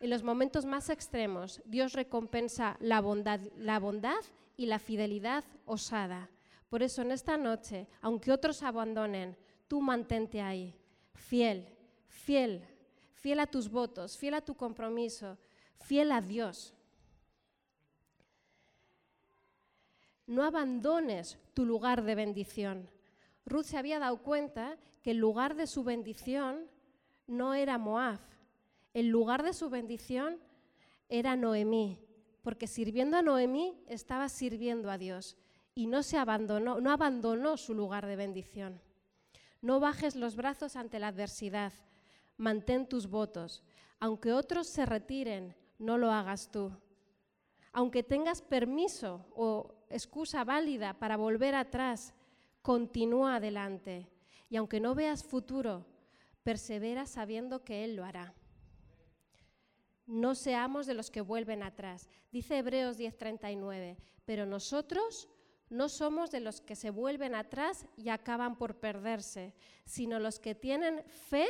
En 0.00 0.10
los 0.10 0.22
momentos 0.22 0.66
más 0.66 0.90
extremos, 0.90 1.62
Dios 1.64 1.94
recompensa 1.94 2.76
la 2.80 3.00
bondad, 3.00 3.40
la 3.56 3.78
bondad 3.78 4.20
y 4.56 4.66
la 4.66 4.78
fidelidad 4.78 5.44
osada. 5.64 6.28
Por 6.68 6.82
eso 6.82 7.02
en 7.02 7.12
esta 7.12 7.36
noche, 7.36 7.86
aunque 8.00 8.32
otros 8.32 8.62
abandonen, 8.62 9.36
tú 9.68 9.80
mantente 9.80 10.40
ahí 10.40 10.74
fiel, 11.16 11.66
fiel, 12.06 12.64
fiel 13.14 13.40
a 13.40 13.46
tus 13.46 13.68
votos, 13.70 14.16
fiel 14.16 14.34
a 14.34 14.40
tu 14.40 14.54
compromiso, 14.54 15.38
fiel 15.80 16.12
a 16.12 16.20
Dios. 16.20 16.74
No 20.26 20.44
abandones 20.44 21.38
tu 21.54 21.64
lugar 21.64 22.02
de 22.02 22.14
bendición. 22.14 22.90
Ruth 23.44 23.64
se 23.64 23.78
había 23.78 23.98
dado 23.98 24.22
cuenta 24.22 24.76
que 25.02 25.12
el 25.12 25.18
lugar 25.18 25.54
de 25.54 25.66
su 25.66 25.84
bendición 25.84 26.68
no 27.26 27.54
era 27.54 27.78
Moab, 27.78 28.20
el 28.92 29.08
lugar 29.08 29.42
de 29.42 29.52
su 29.52 29.68
bendición 29.68 30.38
era 31.08 31.36
Noemí, 31.36 32.00
porque 32.42 32.66
sirviendo 32.66 33.16
a 33.16 33.22
Noemí 33.22 33.84
estaba 33.86 34.28
sirviendo 34.28 34.90
a 34.90 34.98
Dios 34.98 35.36
y 35.76 35.86
no 35.86 36.02
se 36.02 36.16
abandonó, 36.16 36.80
no 36.80 36.90
abandonó 36.90 37.58
su 37.58 37.74
lugar 37.74 38.06
de 38.06 38.16
bendición. 38.16 38.80
No 39.60 39.78
bajes 39.78 40.16
los 40.16 40.34
brazos 40.34 40.74
ante 40.74 40.98
la 40.98 41.08
adversidad. 41.08 41.72
Mantén 42.38 42.88
tus 42.88 43.08
votos. 43.08 43.62
Aunque 44.00 44.32
otros 44.32 44.68
se 44.68 44.86
retiren, 44.86 45.54
no 45.78 45.98
lo 45.98 46.10
hagas 46.10 46.50
tú. 46.50 46.72
Aunque 47.72 48.02
tengas 48.02 48.40
permiso 48.40 49.26
o 49.34 49.74
excusa 49.90 50.44
válida 50.44 50.94
para 50.94 51.18
volver 51.18 51.54
atrás, 51.54 52.14
continúa 52.62 53.36
adelante. 53.36 54.08
Y 54.48 54.56
aunque 54.56 54.80
no 54.80 54.94
veas 54.94 55.24
futuro, 55.24 55.84
persevera 56.42 57.04
sabiendo 57.04 57.64
que 57.64 57.84
Él 57.84 57.96
lo 57.96 58.04
hará. 58.04 58.32
No 60.06 60.34
seamos 60.34 60.86
de 60.86 60.94
los 60.94 61.10
que 61.10 61.20
vuelven 61.20 61.62
atrás. 61.62 62.08
Dice 62.32 62.56
Hebreos 62.56 62.96
10:39, 62.96 63.98
pero 64.24 64.46
nosotros 64.46 65.28
no 65.68 65.88
somos 65.88 66.30
de 66.30 66.40
los 66.40 66.60
que 66.60 66.76
se 66.76 66.90
vuelven 66.90 67.34
atrás 67.34 67.86
y 67.96 68.08
acaban 68.08 68.56
por 68.56 68.76
perderse, 68.76 69.54
sino 69.84 70.18
los 70.18 70.38
que 70.38 70.54
tienen 70.54 71.02
fe 71.04 71.46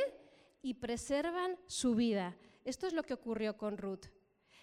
y 0.61 0.75
preservan 0.75 1.57
su 1.67 1.95
vida. 1.95 2.35
Esto 2.65 2.87
es 2.87 2.93
lo 2.93 3.03
que 3.03 3.13
ocurrió 3.13 3.57
con 3.57 3.77
Ruth. 3.77 4.07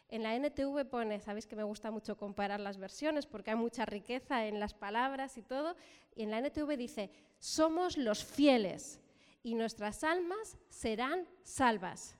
En 0.08 0.22
la 0.22 0.34
NTV 0.34 0.84
pone, 0.84 1.20
sabéis 1.20 1.46
que 1.46 1.56
me 1.56 1.62
gusta 1.62 1.90
mucho 1.90 2.16
comparar 2.16 2.60
las 2.60 2.78
versiones 2.78 3.26
porque 3.26 3.50
hay 3.50 3.56
mucha 3.56 3.84
riqueza 3.86 4.46
en 4.46 4.60
las 4.60 4.74
palabras 4.74 5.38
y 5.38 5.42
todo, 5.42 5.76
y 6.14 6.22
en 6.22 6.30
la 6.30 6.38
NTV 6.38 6.76
dice, 6.76 7.10
somos 7.38 7.96
los 7.96 8.24
fieles 8.24 9.00
y 9.42 9.54
nuestras 9.54 10.04
almas 10.04 10.56
serán 10.68 11.26
salvas. 11.42 12.16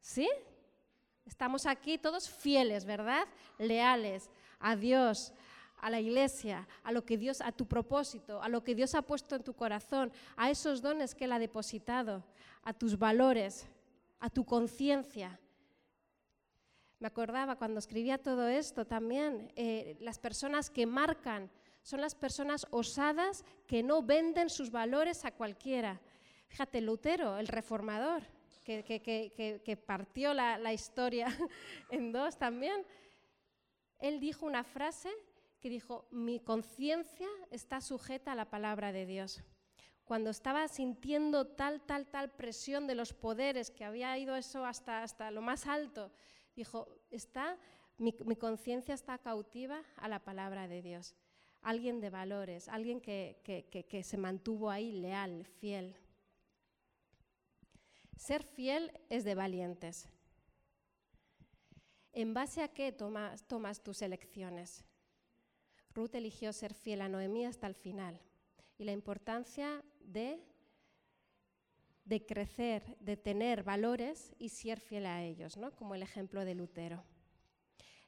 ¿Sí? 0.00 0.28
Estamos 1.24 1.66
aquí 1.66 1.98
todos 1.98 2.28
fieles, 2.28 2.84
¿verdad? 2.84 3.26
Leales 3.58 4.28
a 4.58 4.76
Dios, 4.76 5.32
a 5.82 5.90
la 5.90 6.00
iglesia, 6.00 6.66
a 6.84 6.92
lo 6.92 7.04
que 7.04 7.18
Dios, 7.18 7.40
a 7.40 7.50
tu 7.50 7.66
propósito, 7.66 8.40
a 8.40 8.48
lo 8.48 8.62
que 8.62 8.74
Dios 8.74 8.94
ha 8.94 9.02
puesto 9.02 9.34
en 9.34 9.42
tu 9.42 9.52
corazón, 9.52 10.12
a 10.36 10.48
esos 10.48 10.80
dones 10.80 11.14
que 11.14 11.24
Él 11.24 11.32
ha 11.32 11.40
depositado, 11.40 12.24
a 12.62 12.72
tus 12.72 12.96
valores, 12.96 13.66
a 14.20 14.30
tu 14.30 14.44
conciencia. 14.44 15.40
Me 17.00 17.08
acordaba 17.08 17.56
cuando 17.56 17.80
escribía 17.80 18.16
todo 18.16 18.46
esto 18.46 18.86
también, 18.86 19.52
eh, 19.56 19.96
las 20.00 20.20
personas 20.20 20.70
que 20.70 20.86
marcan 20.86 21.50
son 21.82 22.00
las 22.00 22.14
personas 22.14 22.64
osadas 22.70 23.44
que 23.66 23.82
no 23.82 24.04
venden 24.04 24.50
sus 24.50 24.70
valores 24.70 25.24
a 25.24 25.32
cualquiera. 25.32 26.00
Fíjate, 26.46 26.80
Lutero, 26.80 27.38
el 27.38 27.48
reformador, 27.48 28.22
que, 28.64 29.82
partió 29.84 30.32
la, 30.32 30.58
la 30.58 30.72
historia 30.72 31.26
en 31.90 32.12
dos 32.12 32.38
también, 32.38 32.86
él 33.98 34.20
dijo 34.20 34.46
una 34.46 34.62
frase 34.62 35.10
que 35.62 35.70
dijo, 35.70 36.08
mi 36.10 36.40
conciencia 36.40 37.28
está 37.52 37.80
sujeta 37.80 38.32
a 38.32 38.34
la 38.34 38.50
palabra 38.50 38.90
de 38.90 39.06
Dios. 39.06 39.44
Cuando 40.04 40.30
estaba 40.30 40.66
sintiendo 40.66 41.46
tal, 41.46 41.80
tal, 41.82 42.08
tal 42.08 42.32
presión 42.32 42.88
de 42.88 42.96
los 42.96 43.12
poderes, 43.14 43.70
que 43.70 43.84
había 43.84 44.18
ido 44.18 44.34
eso 44.34 44.66
hasta, 44.66 45.04
hasta 45.04 45.30
lo 45.30 45.40
más 45.40 45.68
alto, 45.68 46.10
dijo, 46.56 46.88
está, 47.12 47.56
mi, 47.96 48.12
conciencia 48.12 48.92
está 48.92 49.18
cautiva 49.18 49.80
a 49.98 50.08
la 50.08 50.18
palabra 50.18 50.66
de 50.66 50.82
Dios. 50.82 51.14
alguien 51.60 52.00
de 52.00 52.10
valores, 52.10 52.68
alguien 52.68 53.00
que, 53.00 53.40
que 53.88 54.02
se 54.02 54.16
mantuvo 54.16 54.68
ahí 54.68 54.90
leal, 54.90 55.46
fiel. 55.60 55.94
Ser 58.16 58.42
fiel 58.42 58.90
es 59.08 59.22
de 59.22 59.36
valientes. 59.36 60.08
¿En 62.12 62.34
base 62.34 62.62
a 62.62 62.68
qué 62.68 62.90
tomas, 62.90 63.46
tomas 63.46 63.80
tus 63.80 64.02
elecciones? 64.02 64.84
Ruth 65.94 66.14
eligió 66.14 66.52
ser 66.52 66.74
fiel 66.74 67.02
a 67.02 67.08
Noemí 67.08 67.44
hasta 67.44 67.66
el 67.66 67.74
final 67.74 68.20
y 68.78 68.84
la 68.84 68.92
importancia 68.92 69.84
de, 70.00 70.42
de 72.04 72.26
crecer, 72.26 72.96
de 73.00 73.16
tener 73.16 73.62
valores 73.62 74.34
y 74.38 74.48
ser 74.48 74.80
fiel 74.80 75.06
a 75.06 75.22
ellos, 75.22 75.56
¿no? 75.56 75.74
como 75.76 75.94
el 75.94 76.02
ejemplo 76.02 76.44
de 76.44 76.54
Lutero. 76.54 77.04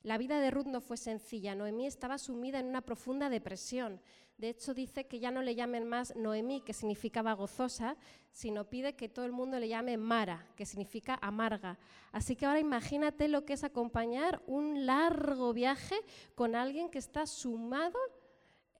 La 0.04 0.18
vida 0.18 0.38
de 0.38 0.50
Ruth 0.50 0.66
no 0.66 0.82
fue 0.82 0.98
sencilla. 0.98 1.54
Noemí 1.54 1.86
estaba 1.86 2.18
sumida 2.18 2.60
en 2.60 2.66
una 2.66 2.82
profunda 2.82 3.30
depresión. 3.30 4.02
De 4.36 4.50
hecho, 4.50 4.74
dice 4.74 5.06
que 5.06 5.18
ya 5.18 5.30
no 5.30 5.40
le 5.40 5.54
llamen 5.54 5.88
más 5.88 6.14
Noemí, 6.14 6.60
que 6.60 6.74
significaba 6.74 7.32
gozosa, 7.32 7.96
sino 8.30 8.68
pide 8.68 8.96
que 8.96 9.08
todo 9.08 9.24
el 9.24 9.32
mundo 9.32 9.58
le 9.58 9.68
llame 9.68 9.96
Mara, 9.96 10.46
que 10.56 10.66
significa 10.66 11.18
amarga. 11.22 11.78
Así 12.12 12.36
que 12.36 12.44
ahora 12.44 12.60
imagínate 12.60 13.28
lo 13.28 13.46
que 13.46 13.54
es 13.54 13.64
acompañar 13.64 14.42
un 14.46 14.84
largo 14.84 15.54
viaje 15.54 15.96
con 16.34 16.54
alguien 16.54 16.90
que 16.90 16.98
está 16.98 17.26
sumado 17.26 17.98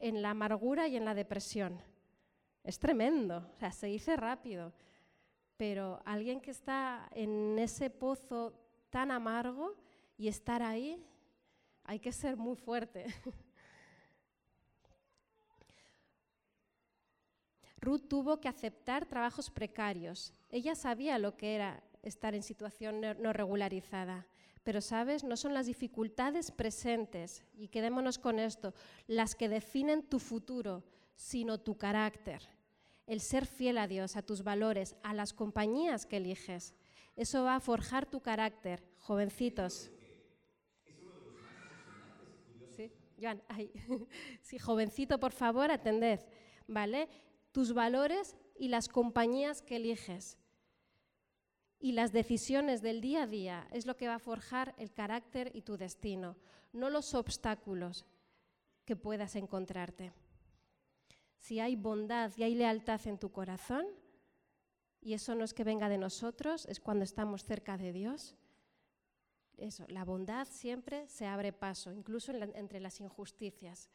en 0.01 0.21
la 0.21 0.31
amargura 0.31 0.89
y 0.89 0.97
en 0.97 1.07
la 1.07 1.15
depresión. 1.15 1.81
Es 2.65 2.79
tremendo, 2.79 3.49
o 3.55 3.59
sea, 3.59 3.73
se 3.73 3.87
dice 3.87 4.15
rápido, 4.17 4.75
pero 5.57 6.03
alguien 6.05 6.43
que 6.43 6.51
está 6.51 7.09
en 7.13 7.59
ese 7.59 7.89
pozo 7.89 8.53
tan 8.91 9.11
amargo 9.11 9.75
y 10.19 10.29
estar 10.29 10.63
ahí 10.63 11.03
hay 11.85 12.01
que 12.01 12.13
ser 12.13 12.37
muy 12.37 12.57
fuerte. 12.57 13.07
Ruth 17.77 18.09
tuvo 18.09 18.41
que 18.41 18.49
aceptar 18.49 19.05
trabajos 19.07 19.51
precarios. 19.51 20.33
Ella 20.49 20.75
sabía 20.75 21.19
lo 21.19 21.37
que 21.37 21.55
era 21.55 21.83
estar 22.03 22.35
en 22.35 22.43
situación 22.43 23.03
no 23.21 23.33
regularizada. 23.33 24.27
Pero, 24.63 24.81
¿sabes? 24.81 25.23
No 25.25 25.37
son 25.37 25.53
las 25.53 25.67
dificultades 25.67 26.51
presentes, 26.51 27.45
y 27.55 27.69
quedémonos 27.69 28.19
con 28.19 28.39
esto, 28.39 28.73
las 29.07 29.35
que 29.35 29.51
definen 29.51 30.03
tu 30.03 30.19
futuro, 30.19 30.83
sino 31.15 31.61
tu 31.61 31.77
carácter. 31.77 32.49
El 33.07 33.21
ser 33.21 33.45
fiel 33.45 33.77
a 33.77 33.87
Dios, 33.87 34.17
a 34.17 34.23
tus 34.23 34.43
valores, 34.43 34.97
a 35.03 35.13
las 35.13 35.35
compañías 35.35 36.07
que 36.07 36.17
eliges. 36.17 36.75
Eso 37.15 37.45
va 37.45 37.57
a 37.57 37.61
forjar 37.61 38.07
tu 38.07 38.21
carácter, 38.21 38.83
jovencitos. 38.99 39.91
Joan, 43.25 43.43
sí, 44.43 44.59
jovencito, 44.59 45.19
por 45.19 45.33
favor, 45.33 45.71
atended, 45.71 46.21
¿vale? 46.67 47.09
Tus 47.53 47.73
valores 47.73 48.37
y 48.57 48.69
las 48.69 48.89
compañías 48.89 49.63
que 49.63 49.77
eliges 49.77 50.39
y 51.85 51.93
las 51.93 52.13
decisiones 52.13 52.81
del 52.81 53.01
día 53.01 53.25
a 53.25 53.27
día 53.27 53.69
es 53.71 53.85
lo 53.85 53.97
que 53.97 54.09
va 54.09 54.15
a 54.15 54.19
forjar 54.19 54.75
el 54.79 54.91
carácter 54.91 55.51
y 55.55 55.61
tu 55.63 55.77
destino, 55.77 56.37
no 56.73 56.89
los 56.89 57.15
obstáculos 57.15 58.07
que 58.85 58.97
puedas 58.97 59.37
encontrarte. 59.37 60.13
Si 61.37 61.61
hay 61.61 61.77
bondad 61.77 62.33
y 62.37 62.43
hay 62.43 62.55
lealtad 62.55 63.07
en 63.07 63.19
tu 63.19 63.31
corazón, 63.31 63.87
y 65.03 65.13
eso 65.13 65.35
no 65.35 65.45
es 65.45 65.53
que 65.53 65.65
venga 65.65 65.91
de 65.91 65.99
nosotros, 65.99 66.65
es 66.67 66.81
cuando 66.81 67.05
estamos 67.05 67.45
cerca 67.45 67.77
de 67.77 67.93
Dios, 67.93 68.35
eso, 69.59 69.85
la 69.89 70.05
bondad 70.05 70.47
siempre 70.51 71.09
se 71.09 71.27
abre 71.27 71.53
paso, 71.53 71.93
incluso 71.93 72.33
entre 72.33 72.81
las 72.81 73.01
injusticias. 73.01 73.91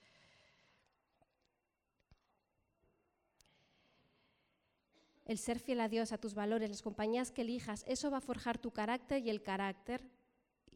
El 5.25 5.37
ser 5.37 5.59
fiel 5.59 5.79
a 5.81 5.89
Dios, 5.89 6.11
a 6.11 6.17
tus 6.17 6.33
valores, 6.33 6.69
las 6.69 6.81
compañías 6.81 7.31
que 7.31 7.43
elijas, 7.43 7.85
eso 7.87 8.09
va 8.09 8.17
a 8.17 8.21
forjar 8.21 8.57
tu 8.57 8.71
carácter 8.71 9.23
y 9.23 9.29
el 9.29 9.43
carácter, 9.43 10.03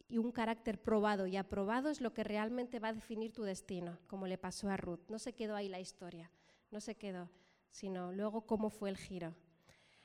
y 0.08 0.18
un 0.18 0.30
carácter 0.30 0.80
probado 0.80 1.26
y 1.26 1.36
aprobado 1.36 1.90
es 1.90 2.00
lo 2.00 2.14
que 2.14 2.22
realmente 2.22 2.78
va 2.78 2.88
a 2.88 2.92
definir 2.92 3.32
tu 3.32 3.42
destino, 3.42 3.98
como 4.06 4.26
le 4.26 4.38
pasó 4.38 4.68
a 4.68 4.76
Ruth. 4.76 5.00
No 5.08 5.18
se 5.18 5.32
quedó 5.32 5.56
ahí 5.56 5.68
la 5.68 5.80
historia, 5.80 6.30
no 6.70 6.80
se 6.80 6.94
quedó, 6.94 7.30
sino 7.72 8.12
luego 8.12 8.42
cómo 8.42 8.70
fue 8.70 8.90
el 8.90 8.96
giro. 8.96 9.34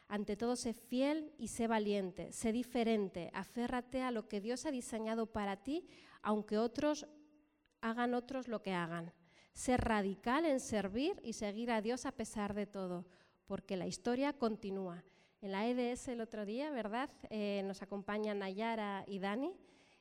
Ante 0.09 0.35
todo, 0.35 0.55
sé 0.55 0.73
fiel 0.73 1.31
y 1.37 1.49
sé 1.49 1.67
valiente, 1.67 2.31
sé 2.31 2.51
diferente, 2.51 3.29
aférrate 3.31 4.01
a 4.01 4.09
lo 4.09 4.27
que 4.27 4.41
Dios 4.41 4.65
ha 4.65 4.71
diseñado 4.71 5.27
para 5.27 5.57
ti, 5.57 5.85
aunque 6.23 6.57
otros 6.57 7.05
hagan 7.79 8.15
otros 8.15 8.47
lo 8.47 8.63
que 8.63 8.73
hagan. 8.73 9.13
Sé 9.53 9.77
radical 9.77 10.45
en 10.45 10.59
servir 10.59 11.21
y 11.23 11.33
seguir 11.33 11.69
a 11.69 11.81
Dios 11.81 12.07
a 12.07 12.11
pesar 12.11 12.55
de 12.55 12.65
todo, 12.65 13.05
porque 13.45 13.77
la 13.77 13.85
historia 13.85 14.33
continúa. 14.33 15.03
En 15.41 15.51
la 15.51 15.67
EDS 15.67 16.07
el 16.07 16.21
otro 16.21 16.43
día, 16.43 16.71
¿verdad? 16.71 17.11
Eh, 17.29 17.61
nos 17.65 17.83
acompañan 17.83 18.39
Nayara 18.39 19.05
y 19.07 19.19
Dani. 19.19 19.55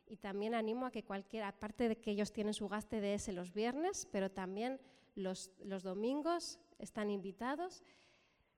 Y 0.07 0.16
también 0.16 0.55
animo 0.55 0.87
a 0.87 0.90
que 0.90 1.05
cualquiera, 1.05 1.49
aparte 1.49 1.87
de 1.87 1.99
que 1.99 2.12
ellos 2.12 2.33
tienen 2.33 2.55
su 2.55 2.66
gasto 2.66 2.97
EDS 2.97 3.29
los 3.29 3.53
viernes, 3.53 4.09
pero 4.11 4.31
también 4.31 4.81
los, 5.14 5.51
los 5.62 5.83
domingos 5.83 6.59
están 6.79 7.11
invitados. 7.11 7.83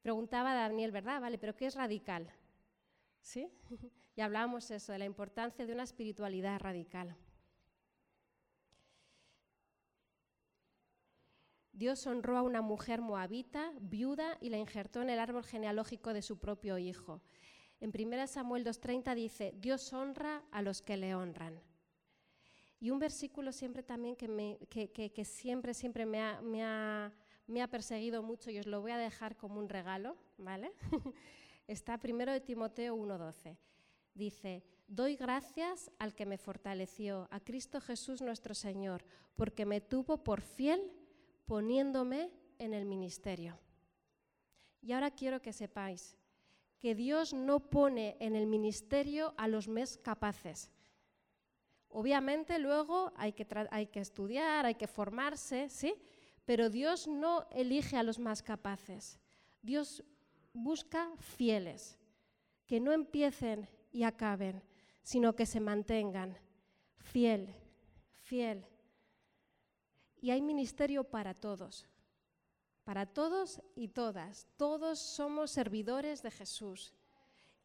Preguntaba 0.02 0.54
Daniel, 0.54 0.92
¿verdad? 0.92 1.20
Vale, 1.20 1.38
pero 1.38 1.54
¿qué 1.54 1.66
es 1.66 1.74
radical? 1.74 2.32
¿Sí? 3.20 3.48
y 4.16 4.20
hablábamos 4.20 4.70
eso, 4.70 4.92
de 4.92 4.98
la 4.98 5.04
importancia 5.04 5.66
de 5.66 5.72
una 5.72 5.82
espiritualidad 5.82 6.58
radical. 6.60 7.16
Dios 11.72 12.06
honró 12.06 12.36
a 12.36 12.42
una 12.42 12.60
mujer 12.60 13.00
moabita, 13.00 13.72
viuda, 13.80 14.36
y 14.40 14.50
la 14.50 14.58
injertó 14.58 15.00
en 15.00 15.08
el 15.08 15.18
árbol 15.18 15.44
genealógico 15.44 16.12
de 16.12 16.20
su 16.20 16.38
propio 16.38 16.76
hijo. 16.76 17.22
En 17.80 17.90
1 17.94 18.26
Samuel 18.26 18.66
2.30 18.66 19.14
dice, 19.14 19.54
Dios 19.56 19.90
honra 19.94 20.42
a 20.50 20.60
los 20.60 20.82
que 20.82 20.98
le 20.98 21.14
honran. 21.14 21.58
Y 22.78 22.90
un 22.90 22.98
versículo 22.98 23.52
siempre 23.52 23.82
también 23.82 24.16
que, 24.16 24.28
me, 24.28 24.58
que, 24.68 25.24
siempre, 25.24 25.72
siempre 25.72 26.04
me 26.04 26.20
ha 26.20 26.40
me 26.42 26.64
ha 26.64 27.12
perseguido 27.68 28.22
mucho 28.22 28.50
y 28.50 28.58
os 28.58 28.66
lo 28.66 28.80
voy 28.80 28.92
a 28.92 28.98
dejar 28.98 29.36
como 29.36 29.58
un 29.58 29.68
regalo, 29.68 30.16
¿vale? 30.38 30.72
Está 31.66 31.98
primero 31.98 32.32
de 32.32 32.40
Timoteo 32.40 32.96
1:12. 32.96 33.56
Dice, 34.14 34.62
doy 34.86 35.16
gracias 35.16 35.90
al 35.98 36.14
que 36.14 36.26
me 36.26 36.38
fortaleció, 36.38 37.28
a 37.30 37.40
Cristo 37.40 37.80
Jesús 37.80 38.22
nuestro 38.22 38.54
Señor, 38.54 39.04
porque 39.36 39.66
me 39.66 39.80
tuvo 39.80 40.22
por 40.22 40.40
fiel 40.40 40.92
poniéndome 41.46 42.30
en 42.58 42.74
el 42.74 42.84
ministerio. 42.84 43.58
Y 44.82 44.92
ahora 44.92 45.10
quiero 45.10 45.42
que 45.42 45.52
sepáis 45.52 46.16
que 46.78 46.94
Dios 46.94 47.34
no 47.34 47.60
pone 47.60 48.16
en 48.20 48.34
el 48.34 48.46
ministerio 48.46 49.34
a 49.36 49.48
los 49.48 49.68
más 49.68 49.98
capaces. 49.98 50.70
Obviamente 51.90 52.58
luego 52.58 53.12
hay 53.16 53.32
que, 53.32 53.46
hay 53.70 53.86
que 53.88 54.00
estudiar, 54.00 54.64
hay 54.64 54.76
que 54.76 54.86
formarse, 54.86 55.68
¿sí? 55.68 55.94
Pero 56.50 56.68
Dios 56.68 57.06
no 57.06 57.46
elige 57.52 57.96
a 57.96 58.02
los 58.02 58.18
más 58.18 58.42
capaces. 58.42 59.20
Dios 59.62 60.02
busca 60.52 61.08
fieles, 61.16 61.96
que 62.66 62.80
no 62.80 62.90
empiecen 62.90 63.68
y 63.92 64.02
acaben, 64.02 64.60
sino 65.00 65.36
que 65.36 65.46
se 65.46 65.60
mantengan. 65.60 66.36
Fiel, 66.98 67.54
fiel. 68.18 68.66
Y 70.16 70.32
hay 70.32 70.42
ministerio 70.42 71.04
para 71.04 71.34
todos, 71.34 71.86
para 72.82 73.06
todos 73.06 73.62
y 73.76 73.86
todas. 73.86 74.48
Todos 74.56 74.98
somos 74.98 75.52
servidores 75.52 76.20
de 76.20 76.32
Jesús. 76.32 76.92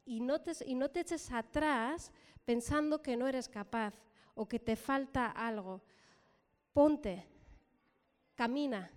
Y 0.05 0.19
no, 0.19 0.41
te, 0.41 0.51
y 0.63 0.75
no 0.75 0.91
te 0.91 0.99
eches 0.99 1.31
atrás 1.31 2.11
pensando 2.45 3.01
que 3.01 3.17
no 3.17 3.27
eres 3.27 3.49
capaz 3.49 3.95
o 4.35 4.47
que 4.47 4.59
te 4.59 4.75
falta 4.75 5.31
algo. 5.31 5.81
Ponte, 6.71 7.34
camina, 8.35 8.91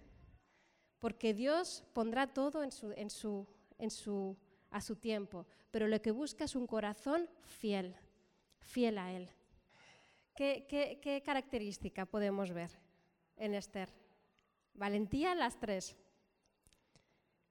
porque 0.99 1.33
Dios 1.33 1.85
pondrá 1.93 2.27
todo 2.33 2.63
en 2.63 2.71
su, 2.71 4.37
a 4.71 4.81
su 4.81 4.97
tiempo, 4.97 5.47
pero 5.71 5.87
lo 5.87 6.03
que 6.03 6.11
busca 6.11 6.45
es 6.45 6.57
un 6.57 6.67
corazón 6.67 7.29
fiel, 7.43 7.95
fiel 8.61 8.99
a 8.99 9.13
Él. 9.13 9.31
¿Qué, 10.35 10.67
qué, 10.69 11.01
qué 11.01 11.23
característica 11.23 12.07
podemos 12.07 12.53
ver 12.53 12.71
en 13.37 13.55
Esther? 13.55 13.93
Valentía, 14.75 15.35
las 15.35 15.59
tres. 15.59 15.97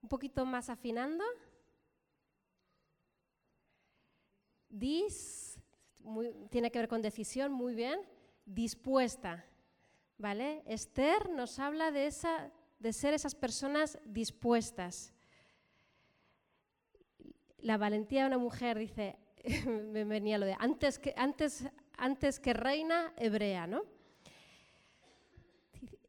Un 0.02 0.10
poquito 0.10 0.46
más 0.46 0.70
afinando. 0.70 1.24
Dis, 4.70 5.60
tiene 6.50 6.72
que 6.72 6.80
ver 6.80 6.88
con 6.88 7.02
decisión, 7.02 7.52
muy 7.52 7.76
bien. 7.76 8.00
Dispuesta. 8.46 9.46
¿Vale? 10.18 10.64
Esther 10.66 11.30
nos 11.30 11.60
habla 11.60 11.92
de, 11.92 12.08
esa, 12.08 12.52
de 12.80 12.92
ser 12.92 13.14
esas 13.14 13.36
personas 13.36 14.00
dispuestas. 14.06 15.14
La 17.60 17.78
valentía 17.78 18.22
de 18.22 18.28
una 18.28 18.38
mujer, 18.38 18.80
dice, 18.80 19.18
me 19.66 20.04
venía 20.06 20.38
lo 20.38 20.46
de 20.46 20.56
antes 20.60 20.98
que, 21.00 21.14
antes, 21.18 21.70
antes 21.98 22.40
que 22.40 22.54
reina 22.54 23.14
hebrea, 23.18 23.68
¿no? 23.68 23.84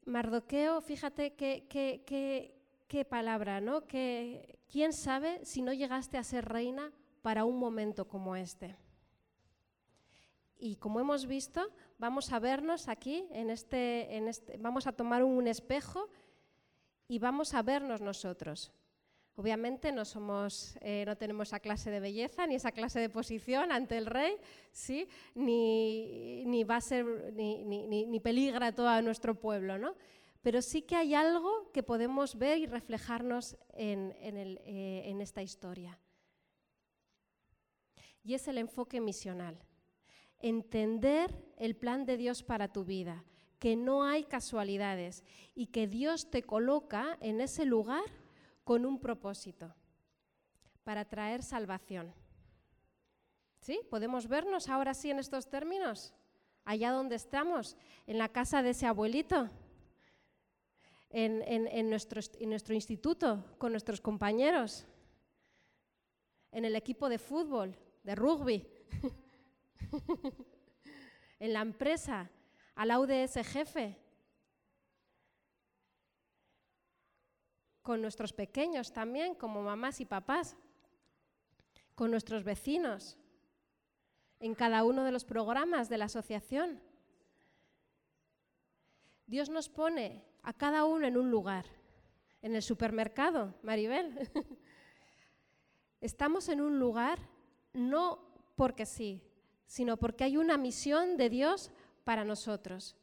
Mardoqueo, 0.07 0.81
fíjate 0.81 1.35
qué, 1.35 3.07
palabra, 3.09 3.61
¿no? 3.61 3.87
Que, 3.87 4.59
¿Quién 4.69 4.95
sabe 4.95 5.45
si 5.45 5.61
no 5.61 5.73
llegaste 5.75 6.17
a 6.17 6.25
ser 6.25 6.47
reina 6.47 6.93
para 7.21 7.45
un 7.45 7.59
momento 7.59 8.09
como 8.09 8.35
este? 8.35 8.77
Y 10.59 10.77
como 10.77 11.01
hemos 11.01 11.27
visto, 11.27 11.73
vamos 11.99 12.33
a 12.33 12.41
vernos 12.41 12.89
aquí, 12.89 13.27
en 13.31 13.51
este, 13.51 14.17
en 14.17 14.29
este, 14.29 14.57
vamos 14.59 14.87
a 14.87 14.93
tomar 14.93 15.23
un 15.23 15.47
espejo 15.47 16.09
y 17.07 17.19
vamos 17.19 17.55
a 17.55 17.63
vernos 17.63 18.01
nosotros. 18.01 18.73
Obviamente 19.37 19.93
no, 19.93 20.05
somos, 20.05 20.77
eh, 20.81 21.05
no 21.07 21.17
tenemos 21.17 21.49
esa 21.49 21.61
clase 21.61 21.93
de 21.93 22.01
belleza 22.01 22.45
ni 22.49 22.57
esa 22.57 22.73
clase 22.73 22.99
de 22.99 23.09
posición 23.09 23.71
ante 23.71 23.97
el 23.97 24.07
rey, 24.07 24.37
¿sí? 24.73 25.09
ni, 25.37 26.45
ni 26.45 26.65
va 26.65 26.77
a 26.77 26.81
ser, 26.81 27.33
ni, 27.35 27.65
ni, 27.65 27.87
ni, 27.87 28.19
peligra 28.19 28.73
todo 28.73 29.01
nuestro 29.01 29.37
pueblo, 29.37 29.79
¿no? 29.79 29.95
pero 30.43 30.61
sí 30.61 30.83
que 30.83 30.97
hay 30.97 31.15
algo 31.15 31.71
que 31.73 31.85
podemos 31.85 32.37
ver 32.37 32.59
y 32.59 32.67
reflejarnos 32.67 33.57
en, 33.75 34.13
en, 34.21 34.37
el, 34.37 34.61
eh, 34.65 35.03
en 35.05 35.21
esta 35.21 35.41
historia. 35.41 36.01
Y 38.25 38.35
es 38.35 38.49
el 38.49 38.59
enfoque 38.59 39.01
misional. 39.01 39.57
Entender 40.41 41.35
el 41.57 41.75
plan 41.75 42.07
de 42.07 42.17
Dios 42.17 42.43
para 42.43 42.69
tu 42.69 42.85
vida, 42.85 43.25
que 43.59 43.77
no 43.77 44.05
hay 44.05 44.25
casualidades 44.25 45.25
y 45.55 45.67
que 45.67 45.87
Dios 45.87 46.31
te 46.31 46.43
coloca 46.43 47.19
en 47.21 47.41
ese 47.41 47.65
lugar 47.65 48.05
con 48.65 48.87
un 48.87 49.01
propósito, 49.01 49.75
para 50.85 51.05
traer 51.05 51.43
salvación. 51.43 52.13
¿Sí? 53.61 53.81
¿Podemos 53.91 54.29
vernos 54.29 54.69
ahora 54.69 54.95
sí 54.95 55.11
en 55.11 55.19
estos 55.19 55.51
términos? 55.51 56.15
Allá 56.65 56.93
donde 56.93 57.17
estamos, 57.17 57.77
en 58.07 58.19
la 58.19 58.29
casa 58.29 58.63
de 58.63 58.71
ese 58.71 58.87
abuelito, 58.87 59.51
en, 61.11 61.91
nuestro, 61.91 62.21
en 62.39 62.51
nuestro 62.51 62.75
instituto, 62.75 63.45
con 63.59 63.73
nuestros 63.73 64.01
compañeros, 64.01 64.87
en 66.53 66.65
el 66.65 66.77
equipo 66.77 67.09
de 67.09 67.19
fútbol, 67.19 67.75
de 68.05 68.15
rugby, 68.15 68.67
en 71.39 71.53
la 71.53 71.61
empresa, 71.61 72.31
al 72.75 72.91
UDS 72.91 73.47
jefe, 73.47 73.99
con 77.83 78.03
nuestros 78.03 78.33
pequeños 78.33 78.93
también, 78.93 79.35
como 79.35 79.63
mamás 79.63 80.01
y 80.01 80.05
papás, 80.05 80.57
con 81.95 82.11
nuestros 82.11 82.45
vecinos, 82.45 83.17
en 84.41 84.55
cada 84.55 84.85
uno 84.85 85.05
de 85.05 85.13
los 85.13 85.25
programas 85.25 85.89
de 85.89 85.99
la 85.99 86.05
asociación. 86.05 86.81
Dios 89.27 89.49
nos 89.49 89.69
pone 89.69 90.25
a 90.43 90.53
cada 90.53 90.85
uno 90.85 91.07
en 91.07 91.17
un 91.17 91.31
lugar. 91.31 91.67
En 92.41 92.55
el 92.55 92.63
supermercado, 92.63 93.55
Maribel. 93.63 94.31
Estamos 96.01 96.49
en 96.49 96.61
un 96.61 96.79
lugar 96.79 97.19
no 97.73 98.21
porque 98.55 98.87
sí, 98.87 99.23
sino 99.69 99.99
porque 99.99 100.25
hay 100.25 100.37
una 100.37 100.57
misión 100.57 101.17
de 101.17 101.29
Dios 101.29 101.71
para 102.03 102.25
nosotros. 102.25 102.97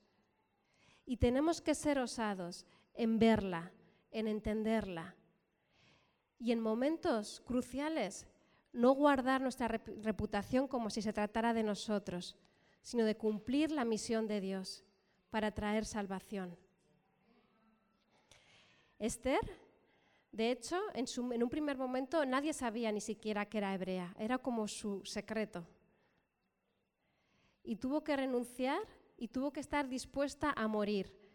Y 1.06 1.18
tenemos 1.18 1.62
que 1.62 1.76
ser 1.76 2.00
osados 2.00 2.66
en 2.96 3.20
verla, 3.20 3.72
en 4.12 4.28
entenderla. 4.28 5.16
Y 6.40 6.52
en 6.52 6.60
momentos 6.60 7.42
cruciales, 7.46 8.26
no 8.74 8.92
guardar 8.94 9.42
nuestra 9.42 9.68
reputación 9.68 10.68
como 10.68 10.90
si 10.90 11.02
se 11.02 11.14
tratara 11.14 11.54
de 11.54 11.64
nosotros, 11.64 12.36
sino 12.82 13.06
de 13.06 13.16
cumplir 13.16 13.72
la 13.72 13.86
misión 13.86 14.28
de 14.28 14.42
Dios 14.42 14.84
para 15.30 15.52
traer 15.52 15.86
salvación. 15.86 16.58
Esther, 18.98 19.40
de 20.32 20.52
hecho, 20.52 20.82
en, 20.96 21.06
en, 21.32 21.44
un 21.44 21.50
primer 21.50 21.78
momento 21.78 22.26
nadie 22.26 22.54
sabía 22.54 22.92
ni 22.92 23.02
siquiera 23.02 23.46
que 23.46 23.60
era 23.60 23.74
hebrea, 23.74 24.16
era 24.18 24.40
como 24.40 24.68
su 24.68 25.06
secreto. 25.06 25.66
Y 27.66 27.78
tuvo 27.78 28.04
que 28.04 28.16
renunciar 28.16 28.80
y 29.18 29.28
tuvo 29.28 29.52
que 29.52 29.60
estar 29.60 29.90
dispuesta 29.90 30.54
a 30.56 30.68
morir 30.68 31.26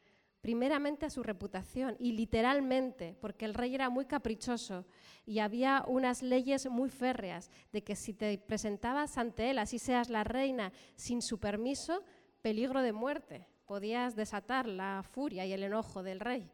primeramente 0.40 1.06
a 1.06 1.10
su 1.10 1.22
reputación 1.22 1.96
y 1.98 2.12
literalmente, 2.12 3.14
porque 3.20 3.44
el 3.44 3.54
rey 3.54 3.74
era 3.74 3.90
muy 3.90 4.06
caprichoso 4.06 4.86
y 5.26 5.40
había 5.40 5.84
unas 5.86 6.22
leyes 6.22 6.68
muy 6.68 6.88
férreas 6.88 7.50
de 7.72 7.82
que 7.82 7.94
si 7.94 8.14
te 8.14 8.38
presentabas 8.38 9.18
ante 9.18 9.50
él, 9.50 9.58
así 9.58 9.78
seas 9.78 10.08
la 10.08 10.24
reina, 10.24 10.72
sin 10.96 11.20
su 11.20 11.38
permiso, 11.38 12.02
peligro 12.40 12.80
de 12.80 12.92
muerte, 12.92 13.46
podías 13.66 14.16
desatar 14.16 14.66
la 14.66 15.02
furia 15.02 15.44
y 15.44 15.52
el 15.52 15.62
enojo 15.62 16.02
del 16.02 16.20
rey. 16.20 16.50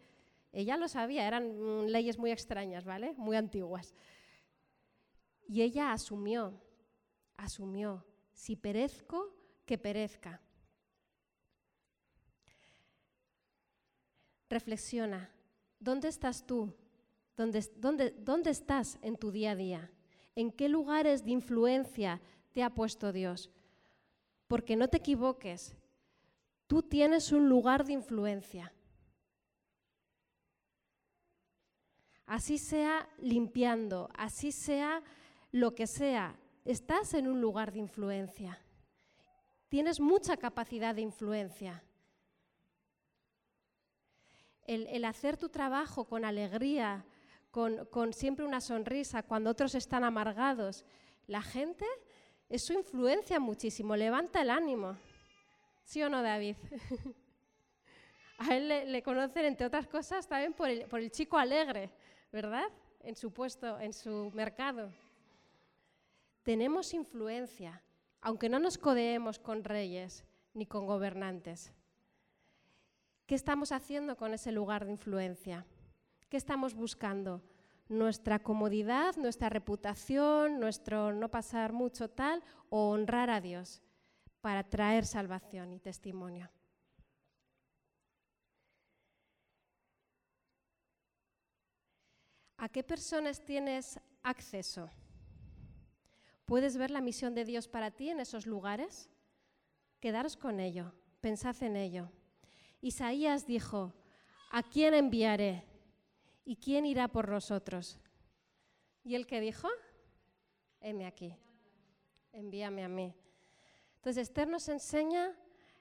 Ella 0.53 0.77
lo 0.77 0.89
sabía, 0.89 1.27
eran 1.27 1.57
mm, 1.57 1.87
leyes 1.87 2.19
muy 2.19 2.33
extrañas, 2.33 2.85
¿vale? 2.85 3.15
Muy 3.17 3.37
antiguas. 3.37 3.95
Y 5.47 5.63
ella 5.63 5.93
asumió, 5.93 6.61
asumió, 7.37 8.05
si 8.33 8.57
perezco, 8.57 9.36
que 9.67 9.77
perezca. 9.77 10.41
Reflexiona, 14.49 15.29
¿dónde 15.81 16.09
estás 16.09 16.47
tú? 16.47 16.73
¿Dónde, 17.37 17.61
dónde, 17.77 18.11
¿Dónde 18.13 18.51
estás 18.51 18.99
en 19.03 19.17
tu 19.17 19.31
día 19.31 19.51
a 19.51 19.57
día? 19.57 19.91
¿En 20.37 20.53
qué 20.53 20.69
lugares 20.69 21.25
de 21.25 21.33
influencia 21.33 22.21
te 22.53 22.63
ha 22.63 22.71
puesto 22.71 23.13
Dios? 23.13 23.51
Porque 24.47 24.77
no 24.77 24.89
te 24.89 24.99
equivoques, 24.99 25.77
tú 26.69 26.83
tienes 26.83 27.33
un 27.33 27.49
lugar 27.49 27.85
de 27.85 27.93
influencia. 27.93 28.73
Así 32.25 32.59
sea 32.59 33.09
limpiando, 33.19 34.09
así 34.15 34.53
sea 34.53 35.03
lo 35.53 35.75
que 35.75 35.87
sea, 35.87 36.39
estás 36.65 37.15
en 37.15 37.29
un 37.29 37.41
lugar 37.41 37.73
de 37.73 37.81
influencia. 37.81 38.61
Tienes 39.69 40.01
mucha 40.01 40.37
capacidad 40.37 40.95
de 40.95 41.03
influencia 41.03 41.83
el, 44.67 45.05
hacer 45.05 45.37
tu 45.37 45.49
trabajo 45.49 46.05
con 46.05 46.25
alegría, 46.25 47.05
con, 47.51 48.13
siempre 48.13 48.45
una 48.45 48.61
sonrisa, 48.61 49.23
cuando 49.23 49.51
otros 49.51 49.75
están 49.75 50.05
amargados, 50.05 50.85
la 51.27 51.41
gente, 51.41 51.87
eso 52.49 52.73
influencia 52.73 53.41
muchísimo, 53.41 53.97
levanta 53.97 54.43
el 54.43 54.51
ánimo. 54.51 54.97
¿Sí 55.85 56.03
o 56.03 56.09
no, 56.09 56.23
David? 56.23 56.57
A 58.39 58.55
él 58.55 58.69
le, 58.69 59.03
conocen, 59.03 59.47
entre 59.47 59.67
otras 59.67 59.87
cosas, 59.87 60.29
también 60.29 60.53
por 60.53 60.69
el, 60.69 60.85
por 60.87 61.01
el, 61.01 61.11
chico 61.11 61.39
alegre, 61.39 61.91
¿verdad? 62.31 62.69
En 63.01 63.17
su 63.17 63.33
puesto, 63.33 63.81
en 63.81 63.95
su 63.95 64.31
mercado. 64.35 64.93
Tenemos 66.43 66.93
influencia, 66.93 67.83
aunque 68.27 68.49
no 68.49 68.59
nos 68.59 68.77
codeemos 68.77 69.39
con 69.39 69.63
reyes 69.63 70.25
ni 70.53 70.67
con 70.67 70.85
gobernantes. 70.85 71.73
¿Qué 73.25 73.37
estamos 73.37 73.71
haciendo 73.71 74.17
con 74.17 74.35
ese 74.35 74.51
lugar 74.51 74.85
de 74.85 74.91
influencia? 74.91 75.65
¿Qué 76.29 76.37
estamos 76.37 76.75
buscando? 76.75 77.41
¿Nuestra 77.89 78.41
comodidad, 78.41 79.15
nuestra 79.15 79.49
reputación, 79.49 80.59
nuestro 80.59 81.13
no 81.13 81.31
pasar 81.31 81.73
mucho 81.73 82.11
tal 82.11 82.43
o 82.69 82.91
honrar 82.91 83.31
a 83.31 83.41
Dios 83.41 83.81
para 84.41 84.65
traer 84.65 85.07
salvación 85.07 85.73
y 85.73 85.79
testimonio? 85.79 86.51
¿A 92.57 92.69
qué 92.69 92.83
personas 92.83 93.45
tienes 93.45 94.01
acceso? 94.25 94.91
¿Puedes 96.47 96.77
ver 96.77 96.93
la 96.93 97.01
misión 97.01 97.35
de 97.35 97.45
Dios 97.45 97.67
para 97.67 97.91
ti 97.91 98.09
en 98.09 98.21
esos 98.21 98.47
lugares? 98.47 99.11
Quedaros 99.99 100.37
con 100.37 100.61
ello, 100.61 100.93
pensad 101.21 101.61
en 101.65 101.77
ello. 101.77 102.13
Isaías 102.81 103.47
dijo, 103.47 103.93
¿a 104.53 104.63
quién 104.63 104.95
enviaré? 104.95 105.65
¿Y 106.45 106.55
quién 106.55 106.87
irá 106.87 107.09
por 107.09 107.29
nosotros? 107.29 107.99
¿Y 109.03 109.17
el 109.17 109.27
que 109.27 109.41
dijo? 109.41 109.69
Heme 110.81 111.07
aquí, 111.07 111.37
envíame 112.33 112.85
a 112.85 112.89
mí. 112.89 113.13
Entonces 113.97 114.29
Esther 114.29 114.47
nos 114.47 114.69
enseña 114.69 115.37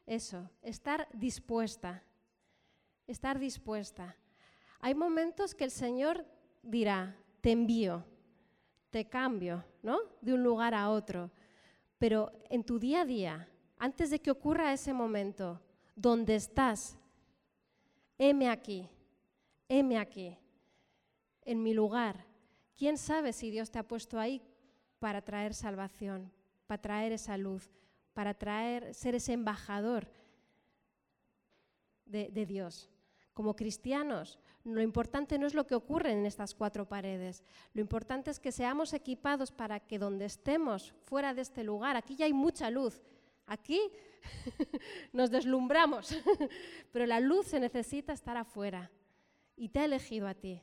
eso, 0.07 0.49
estar 0.63 1.07
dispuesta, 1.13 2.03
estar 3.05 3.37
dispuesta. 3.37 4.15
Hay 4.79 4.95
momentos 4.95 5.53
que 5.53 5.65
el 5.65 5.71
Señor 5.71 6.25
dirá, 6.63 7.15
te 7.41 7.51
envío, 7.51 8.03
te 8.95 9.03
cambio, 9.03 9.61
¿no? 9.83 9.99
De 10.21 10.33
un 10.33 10.41
lugar 10.41 10.73
a 10.73 10.89
otro. 10.89 11.29
Pero 11.97 12.31
en 12.49 12.63
tu 12.63 12.79
día 12.79 13.01
a 13.01 13.05
día, 13.05 13.49
antes 13.77 14.09
de 14.09 14.21
que 14.21 14.31
ocurra 14.31 14.71
ese 14.71 14.93
momento, 14.93 15.59
donde 15.97 16.35
estás. 16.35 16.97
Heme 18.17 18.47
aquí, 18.47 18.87
heme 19.67 19.97
aquí, 19.97 20.37
en 21.41 21.61
mi 21.61 21.73
lugar. 21.73 22.25
¿Quién 22.73 22.97
sabe 22.97 23.33
si 23.33 23.51
Dios 23.51 23.69
te 23.69 23.79
ha 23.79 23.83
puesto 23.83 24.17
ahí 24.17 24.41
para 24.99 25.21
traer 25.21 25.53
salvación, 25.53 26.31
para 26.65 26.81
traer 26.81 27.11
esa 27.11 27.35
luz, 27.35 27.69
para 28.13 28.33
traer, 28.33 28.93
ser 28.93 29.13
ese 29.13 29.33
embajador 29.33 30.07
de 32.05 32.45
Dios? 32.45 32.89
Como 33.33 33.57
cristianos, 33.57 34.39
lo 34.65 34.81
importante 34.81 35.37
no 35.37 35.45
es 35.45 35.53
lo 35.53 35.67
que 35.67 35.75
ocurre 35.75 36.11
en 36.11 36.25
estas 36.25 36.55
cuatro 36.55 36.87
paredes. 36.87 37.43
Lo 37.73 37.81
importante 37.81 38.31
es 38.31 38.39
que 38.39 38.51
seamos 38.51 38.93
equipados 38.93 39.51
para 39.51 39.79
que 39.79 39.99
donde 39.99 40.25
estemos, 40.25 40.93
fuera 41.03 41.35
de 41.35 41.43
este 41.43 41.63
lugar, 41.63 41.95
aquí 41.95 42.15
ya 42.15 42.25
hay 42.25 42.33
mucha 42.33 42.71
luz. 42.71 43.03
Aquí 43.45 43.79
nos 45.13 45.29
deslumbramos, 45.29 46.17
pero 46.91 47.05
la 47.05 47.19
luz 47.19 47.45
se 47.45 47.59
necesita 47.59 48.11
estar 48.11 48.37
afuera. 48.37 48.91
Y 49.55 49.69
te 49.69 49.79
ha 49.79 49.85
elegido 49.85 50.27
a 50.27 50.33
ti. 50.33 50.61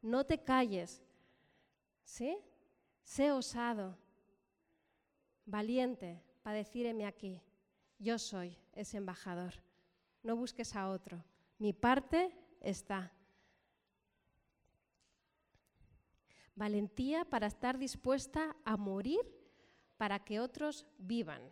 No 0.00 0.24
te 0.24 0.38
calles. 0.38 1.02
¿Sí? 2.04 2.38
Sé 3.04 3.30
osado, 3.30 3.96
valiente 5.44 6.22
para 6.42 6.56
decirme 6.56 7.06
aquí, 7.06 7.42
yo 7.98 8.18
soy 8.18 8.56
ese 8.72 8.96
embajador. 8.96 9.52
No 10.22 10.34
busques 10.34 10.74
a 10.74 10.88
otro. 10.88 11.22
Mi 11.58 11.72
parte 11.72 12.32
está. 12.62 13.12
Valentía 16.54 17.24
para 17.24 17.46
estar 17.46 17.78
dispuesta 17.78 18.56
a 18.64 18.76
morir 18.76 19.20
para 19.96 20.18
que 20.18 20.40
otros 20.40 20.86
vivan. 20.98 21.42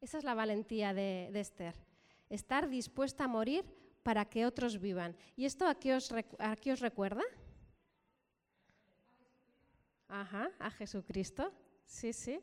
Esa 0.00 0.18
es 0.18 0.24
la 0.24 0.34
valentía 0.34 0.94
de, 0.94 1.30
Esther. 1.34 1.74
Estar 2.28 2.68
dispuesta 2.68 3.24
a 3.24 3.28
morir 3.28 3.64
para 4.02 4.24
que 4.24 4.46
otros 4.46 4.80
vivan. 4.80 5.16
¿Y 5.36 5.44
esto 5.44 5.66
a 5.66 5.74
qué 5.74 5.94
os, 5.94 6.12
a 6.38 6.56
qué 6.56 6.72
os 6.72 6.80
recuerda? 6.80 7.22
Ajá, 10.08 10.50
a 10.58 10.70
Jesucristo. 10.70 11.52
Sí, 11.84 12.12
sí. 12.12 12.40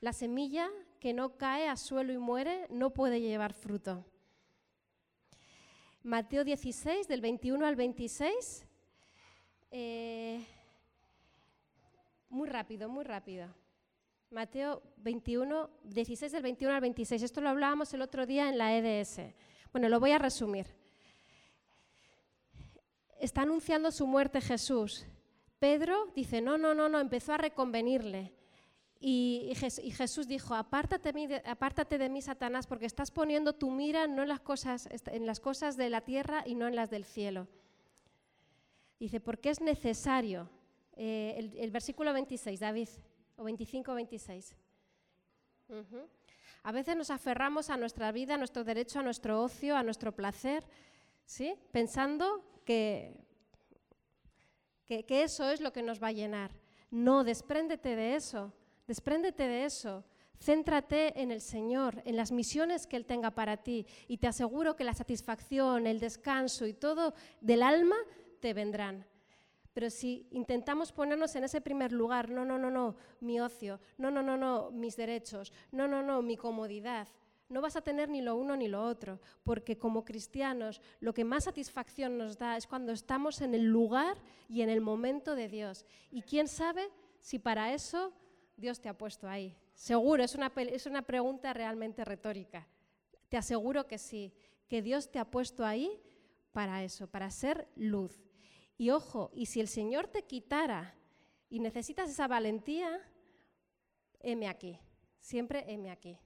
La 0.00 0.12
semilla 0.12 0.70
que 1.00 1.12
no 1.12 1.36
cae 1.36 1.68
a 1.68 1.76
suelo 1.76 2.12
y 2.12 2.18
muere 2.18 2.66
no 2.70 2.90
puede 2.90 3.20
llevar 3.20 3.52
fruto. 3.52 4.04
Mateo 6.04 6.44
16, 6.44 7.08
del 7.08 7.22
21 7.22 7.64
al 7.64 7.76
26. 7.76 8.66
Eh, 9.70 10.44
muy 12.28 12.46
rápido, 12.46 12.90
muy 12.90 13.04
rápido. 13.04 13.48
Mateo 14.30 14.82
21, 14.98 15.70
16 15.84 16.30
del 16.30 16.42
21 16.42 16.74
al 16.74 16.82
26. 16.82 17.22
Esto 17.22 17.40
lo 17.40 17.48
hablábamos 17.48 17.94
el 17.94 18.02
otro 18.02 18.26
día 18.26 18.50
en 18.50 18.58
la 18.58 18.76
EDS. 18.76 19.32
Bueno, 19.72 19.88
lo 19.88 19.98
voy 19.98 20.10
a 20.10 20.18
resumir. 20.18 20.66
Está 23.18 23.40
anunciando 23.40 23.90
su 23.90 24.06
muerte 24.06 24.42
Jesús. 24.42 25.06
Pedro 25.58 26.12
dice, 26.14 26.42
no, 26.42 26.58
no, 26.58 26.74
no, 26.74 26.90
no, 26.90 27.00
empezó 27.00 27.32
a 27.32 27.38
reconvenirle. 27.38 28.33
Y, 29.06 29.52
Jesús 29.54 30.26
dijo, 30.26 30.54
apártate, 30.54 31.12
apártate, 31.44 31.98
de 31.98 32.08
mí, 32.08 32.22
Satanás, 32.22 32.66
porque 32.66 32.86
estás 32.86 33.10
poniendo 33.10 33.52
tu 33.52 33.70
mira 33.70 34.06
no 34.06 34.22
en 34.22 34.30
las, 34.30 34.40
cosas, 34.40 34.88
en 34.90 35.26
las 35.26 35.40
cosas 35.40 35.76
de 35.76 35.90
la 35.90 36.00
tierra 36.00 36.42
y 36.46 36.54
no 36.54 36.66
en 36.68 36.74
las 36.74 36.88
del 36.88 37.04
cielo. 37.04 37.46
Dice, 38.98 39.20
porque 39.20 39.50
es 39.50 39.60
necesario. 39.60 40.48
Eh, 40.96 41.52
el, 41.58 41.70
versículo 41.70 42.14
26, 42.14 42.58
David, 42.60 42.88
o 43.36 43.44
25 43.44 43.92
26. 43.92 44.56
A 46.62 46.72
veces 46.72 46.96
nos 46.96 47.10
aferramos 47.10 47.68
a 47.68 47.76
nuestra 47.76 48.10
vida, 48.10 48.36
a 48.36 48.38
nuestro 48.38 48.64
derecho, 48.64 49.00
a 49.00 49.02
nuestro 49.02 49.42
ocio, 49.42 49.76
a 49.76 49.82
nuestro 49.82 50.12
placer, 50.12 50.64
¿sí? 51.26 51.54
pensando 51.72 52.42
que, 52.64 53.20
que 54.86 55.22
eso 55.22 55.50
es 55.50 55.60
lo 55.60 55.74
que 55.74 55.82
nos 55.82 56.02
va 56.02 56.06
a 56.06 56.12
llenar. 56.12 56.52
No, 56.90 57.22
despréndete 57.22 57.96
de 57.96 58.16
eso. 58.16 58.50
Despréndete 58.86 59.46
de 59.48 59.64
eso. 59.64 60.04
Céntrate 60.40 61.20
en 61.22 61.30
el 61.30 61.40
Señor, 61.40 62.02
en 62.04 62.16
las 62.16 62.32
misiones 62.32 62.86
que 62.86 62.96
Él 62.96 63.06
tenga 63.06 63.30
para 63.30 63.56
ti 63.56 63.86
y 64.08 64.18
te 64.18 64.26
aseguro 64.26 64.76
que 64.76 64.84
la 64.84 64.92
satisfacción, 64.92 65.86
el 65.86 66.00
descanso 66.00 66.66
y 66.66 66.74
todo 66.74 67.14
del 67.40 67.62
alma 67.62 67.96
te 68.40 68.52
vendrán. 68.52 69.06
Pero 69.72 69.90
si 69.90 70.26
intentamos 70.30 70.92
ponernos 70.92 71.34
en 71.34 71.44
ese 71.44 71.60
primer 71.60 71.92
lugar, 71.92 72.30
no, 72.30 72.44
no, 72.44 72.58
no, 72.58 72.70
no, 72.70 72.94
mi 73.20 73.40
ocio, 73.40 73.80
no, 73.96 74.10
no, 74.10 74.22
no, 74.22 74.36
no, 74.36 74.70
mis 74.70 74.96
derechos, 74.96 75.52
no, 75.72 75.88
no, 75.88 76.02
no, 76.02 76.22
mi 76.22 76.36
comodidad, 76.36 77.08
no 77.48 77.60
vas 77.60 77.76
a 77.76 77.82
tener 77.82 78.08
ni 78.08 78.22
lo 78.22 78.36
uno 78.36 78.56
ni 78.56 78.68
lo 78.68 78.84
otro, 78.84 79.20
porque 79.42 79.78
como 79.78 80.04
cristianos 80.04 80.80
lo 81.00 81.12
que 81.12 81.24
más 81.24 81.44
satisfacción 81.44 82.16
nos 82.16 82.38
da 82.38 82.56
es 82.56 82.66
cuando 82.66 82.92
estamos 82.92 83.40
en 83.40 83.54
el 83.54 83.64
lugar 83.64 84.16
y 84.48 84.62
en 84.62 84.70
el 84.70 84.80
momento 84.80 85.34
de 85.34 85.48
Dios. 85.48 85.84
Y 86.10 86.22
quién 86.22 86.48
sabe 86.48 86.88
si 87.18 87.38
para 87.38 87.74
eso 87.74 88.12
Dios 88.56 88.80
te 88.80 88.88
ha 88.88 88.96
puesto 88.96 89.28
ahí. 89.28 89.56
Seguro, 89.74 90.22
es 90.22 90.34
una, 90.34 90.52
es 90.56 90.86
una 90.86 91.02
pregunta 91.02 91.52
realmente 91.52 92.04
retórica. 92.04 92.66
Te 93.28 93.36
aseguro 93.36 93.86
que 93.86 93.98
sí, 93.98 94.32
que 94.68 94.82
Dios 94.82 95.10
te 95.10 95.18
ha 95.18 95.30
puesto 95.30 95.64
ahí 95.64 96.00
para 96.52 96.84
eso, 96.84 97.06
para 97.08 97.30
ser 97.30 97.68
luz. 97.76 98.24
Y 98.76 98.90
ojo, 98.90 99.30
y 99.34 99.46
si 99.46 99.60
el 99.60 99.68
Señor 99.68 100.08
te 100.08 100.22
quitara 100.22 100.94
y 101.48 101.60
necesitas 101.60 102.10
esa 102.10 102.28
valentía, 102.28 103.00
heme 104.20 104.48
aquí, 104.48 104.78
siempre 105.18 105.64
heme 105.68 105.90
aquí. 105.90 106.18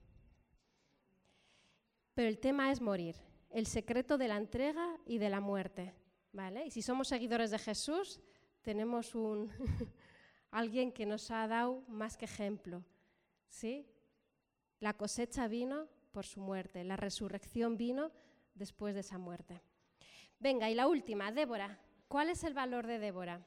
Pero 2.15 2.29
el 2.29 2.39
tema 2.39 2.71
es 2.71 2.81
morir, 2.81 3.17
el 3.51 3.67
secreto 3.67 4.19
de 4.19 4.29
la 4.29 4.37
entrega 4.37 4.99
y 5.07 5.19
de 5.19 5.31
la 5.31 5.41
muerte. 5.41 5.95
¿vale? 6.33 6.67
Y 6.67 6.71
si 6.71 6.83
somos 6.83 7.09
seguidores 7.09 7.51
de 7.51 7.59
Jesús, 7.59 8.21
tenemos 8.63 9.15
un, 9.15 9.51
alguien 10.51 10.93
que 10.93 11.07
nos 11.07 11.31
ha 11.31 11.47
dado 11.47 11.83
más 11.89 12.17
que 12.17 12.25
ejemplo. 12.25 12.85
¿sí? 13.49 13.87
La 14.81 14.95
cosecha 14.95 15.49
vino 15.49 15.89
por 16.13 16.25
su 16.27 16.41
muerte, 16.41 16.85
la 16.85 16.97
resurrección 16.97 17.77
vino 17.77 18.11
después 18.55 18.95
de 18.95 19.01
esa 19.01 19.19
muerte. 19.19 19.61
Venga, 20.39 20.71
y 20.71 20.75
la 20.75 20.87
última, 20.89 21.33
Débora. 21.33 21.79
¿Cuál 22.09 22.31
es 22.31 22.45
el 22.45 22.55
valor 22.55 22.87
de 22.87 22.99
Débora? 22.99 23.45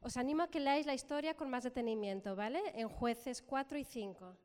Os 0.00 0.16
animo 0.16 0.42
a 0.42 0.50
que 0.50 0.60
leáis 0.60 0.86
la 0.86 0.94
historia 0.94 1.34
con 1.34 1.50
más 1.50 1.64
detenimiento, 1.64 2.34
¿vale? 2.34 2.60
En 2.74 2.88
jueces 2.88 3.42
4 3.42 3.78
y 3.78 3.84
5. 3.84 4.36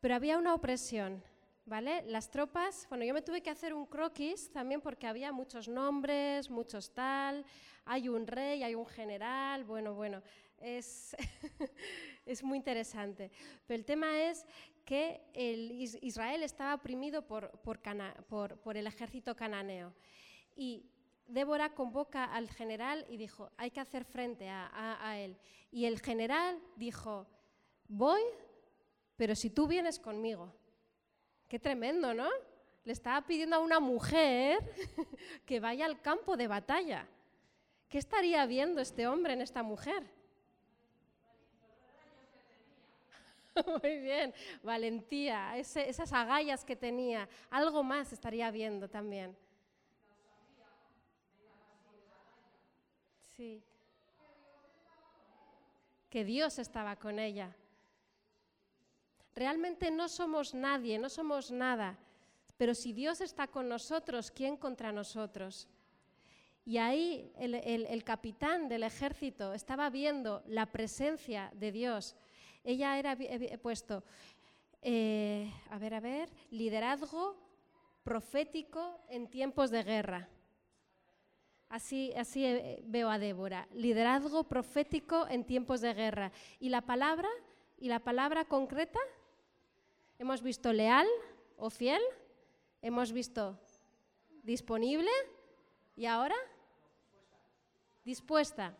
Pero 0.00 0.14
había 0.14 0.38
una 0.38 0.54
opresión, 0.54 1.22
¿vale? 1.68 2.02
Las 2.06 2.30
tropas, 2.30 2.86
bueno, 2.88 3.04
yo 3.04 3.12
me 3.12 3.22
tuve 3.22 3.42
que 3.42 3.50
hacer 3.50 3.74
un 3.74 3.86
croquis 3.86 4.50
también 4.50 4.80
porque 4.80 5.06
había 5.06 5.30
muchos 5.32 5.68
nombres, 5.68 6.50
muchos 6.50 6.92
tal, 6.92 7.44
hay 7.84 8.08
un 8.08 8.26
rey, 8.26 8.62
hay 8.62 8.74
un 8.74 8.86
general, 8.86 9.64
bueno, 9.64 9.94
bueno, 9.94 10.22
es, 10.58 11.14
es 12.26 12.42
muy 12.42 12.56
interesante. 12.56 13.30
Pero 13.66 13.78
el 13.78 13.84
tema 13.84 14.22
es 14.22 14.46
que 14.84 15.20
el 15.34 15.70
Israel 16.00 16.42
estaba 16.42 16.74
oprimido 16.74 17.26
por, 17.26 17.50
por, 17.60 18.76
el 18.76 18.86
ejército 18.86 19.36
cananeo. 19.36 19.94
Y 20.56 20.86
Débora 21.26 21.74
convoca 21.74 22.24
al 22.24 22.48
general 22.48 23.04
y 23.10 23.18
dijo, 23.18 23.50
hay 23.58 23.70
que 23.70 23.80
hacer 23.80 24.04
frente 24.04 24.48
a 24.48 25.18
él. 25.18 25.38
Y 25.70 25.84
el 25.84 26.00
general 26.00 26.58
dijo, 26.76 27.26
voy, 27.86 28.22
pero 29.16 29.34
si 29.34 29.50
tú 29.50 29.66
vienes 29.66 29.98
conmigo. 29.98 30.57
Qué 31.48 31.58
tremendo, 31.58 32.12
¿no? 32.12 32.28
Le 32.84 32.92
estaba 32.92 33.26
pidiendo 33.26 33.56
a 33.56 33.60
una 33.60 33.80
mujer 33.80 34.58
que 35.46 35.60
vaya 35.60 35.86
al 35.86 36.00
campo 36.00 36.36
de 36.36 36.46
batalla. 36.46 37.08
¿Qué 37.88 37.96
estaría 37.96 38.44
viendo 38.44 38.82
este 38.82 39.06
hombre 39.06 39.32
en 39.32 39.40
esta 39.40 39.62
mujer? 39.62 40.04
Muy 43.82 43.98
bien, 43.98 44.34
valentía, 44.62 45.56
esas 45.56 46.12
agallas 46.12 46.64
que 46.64 46.76
tenía, 46.76 47.28
algo 47.50 47.82
más 47.82 48.12
estaría 48.12 48.50
viendo 48.50 48.88
también. 48.88 49.34
Sí. 53.36 53.62
Que 56.10 56.24
Dios 56.24 56.58
estaba 56.58 56.96
con 56.96 57.18
ella. 57.18 57.54
Realmente 59.38 59.92
no 59.92 60.08
somos 60.08 60.52
nadie, 60.52 60.98
no 60.98 61.08
somos 61.08 61.52
nada, 61.52 61.96
pero 62.56 62.74
si 62.74 62.92
Dios 62.92 63.20
está 63.20 63.46
con 63.46 63.68
nosotros, 63.68 64.32
¿quién 64.32 64.56
contra 64.56 64.90
nosotros? 64.90 65.68
Y 66.64 66.78
ahí 66.78 67.30
el, 67.36 68.02
capitán 68.02 68.68
del 68.68 68.82
ejército 68.82 69.54
estaba 69.54 69.90
viendo 69.90 70.42
la 70.48 70.66
presencia 70.66 71.52
de 71.54 71.70
Dios. 71.70 72.16
Ella 72.64 72.98
era 72.98 73.12
he 73.12 73.56
puesto, 73.58 74.02
eh, 74.82 75.48
a 75.70 75.78
ver, 75.78 75.94
a 75.94 76.00
ver, 76.00 76.28
liderazgo 76.50 77.36
profético 78.02 78.98
en 79.08 79.30
tiempos 79.30 79.70
de 79.70 79.84
guerra. 79.84 80.28
Así, 81.68 82.12
así 82.16 82.44
eh, 82.44 82.82
veo 82.84 83.08
a 83.08 83.20
Débora, 83.20 83.68
liderazgo 83.72 84.48
profético 84.48 85.28
en 85.28 85.44
tiempos 85.44 85.80
de 85.80 85.94
guerra. 85.94 86.32
¿Y 86.58 86.70
la 86.70 86.80
palabra? 86.80 87.28
¿Y 87.76 87.86
la 87.86 88.00
palabra 88.00 88.44
concreta? 88.44 88.98
Hemos 90.18 90.42
visto 90.42 90.72
leal 90.72 91.06
o 91.56 91.70
fiel, 91.70 92.02
hemos 92.82 93.12
visto 93.12 93.58
disponible 94.42 95.10
y 95.96 96.06
ahora 96.06 96.36
dispuesta. 98.04 98.74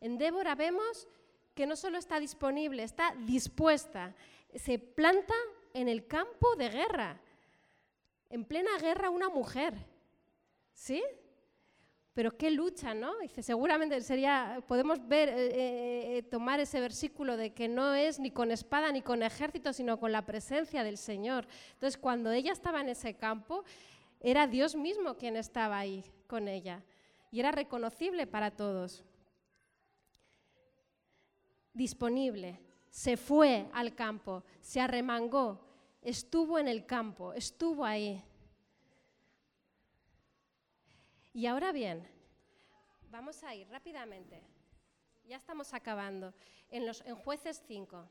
En 0.00 0.18
Débora 0.18 0.54
vemos 0.54 1.08
que 1.54 1.66
no 1.66 1.76
solo 1.76 1.96
está 1.96 2.20
disponible, 2.20 2.82
está 2.82 3.14
dispuesta. 3.14 4.14
Se 4.54 4.78
planta 4.78 5.34
en 5.72 5.88
el 5.88 6.06
campo 6.06 6.54
de 6.56 6.68
guerra. 6.68 7.20
En 8.28 8.44
plena 8.44 8.76
guerra 8.78 9.08
una 9.08 9.28
mujer, 9.28 9.74
¿sí? 10.74 11.02
Pero 12.16 12.34
qué 12.34 12.50
lucha, 12.50 12.94
¿no? 12.94 13.18
Dice, 13.18 13.42
seguramente 13.42 14.00
sería, 14.00 14.64
podemos 14.66 15.06
ver, 15.06 15.28
eh, 15.28 15.34
eh, 15.34 16.16
eh, 16.16 16.22
tomar 16.22 16.58
ese 16.60 16.80
versículo 16.80 17.36
de 17.36 17.52
que 17.52 17.68
no 17.68 17.92
es 17.92 18.18
ni 18.18 18.30
con 18.30 18.50
espada 18.50 18.90
ni 18.90 19.02
con 19.02 19.22
ejército, 19.22 19.74
sino 19.74 20.00
con 20.00 20.12
la 20.12 20.24
presencia 20.24 20.82
del 20.82 20.96
Señor. 20.96 21.46
Entonces, 21.74 21.98
cuando 21.98 22.32
ella 22.32 22.52
estaba 22.52 22.80
en 22.80 22.88
ese 22.88 23.18
campo, 23.18 23.64
era 24.18 24.46
Dios 24.46 24.74
mismo 24.74 25.18
quien 25.18 25.36
estaba 25.36 25.78
ahí 25.78 26.02
con 26.26 26.48
ella. 26.48 26.82
Y 27.30 27.40
era 27.40 27.52
reconocible 27.52 28.26
para 28.26 28.50
todos. 28.50 29.04
Disponible, 31.74 32.58
se 32.88 33.18
fue 33.18 33.66
al 33.74 33.94
campo, 33.94 34.42
se 34.62 34.80
arremangó, 34.80 35.60
estuvo 36.00 36.58
en 36.58 36.68
el 36.68 36.86
campo, 36.86 37.34
estuvo 37.34 37.84
ahí. 37.84 38.24
Y 41.36 41.44
ahora 41.44 41.70
bien, 41.70 42.02
vamos 43.10 43.44
a 43.44 43.54
ir 43.54 43.68
rápidamente. 43.68 44.42
Ya 45.26 45.36
estamos 45.36 45.74
acabando. 45.74 46.32
En, 46.70 46.86
los, 46.86 47.02
en 47.02 47.14
jueces 47.14 47.62
5. 47.68 48.08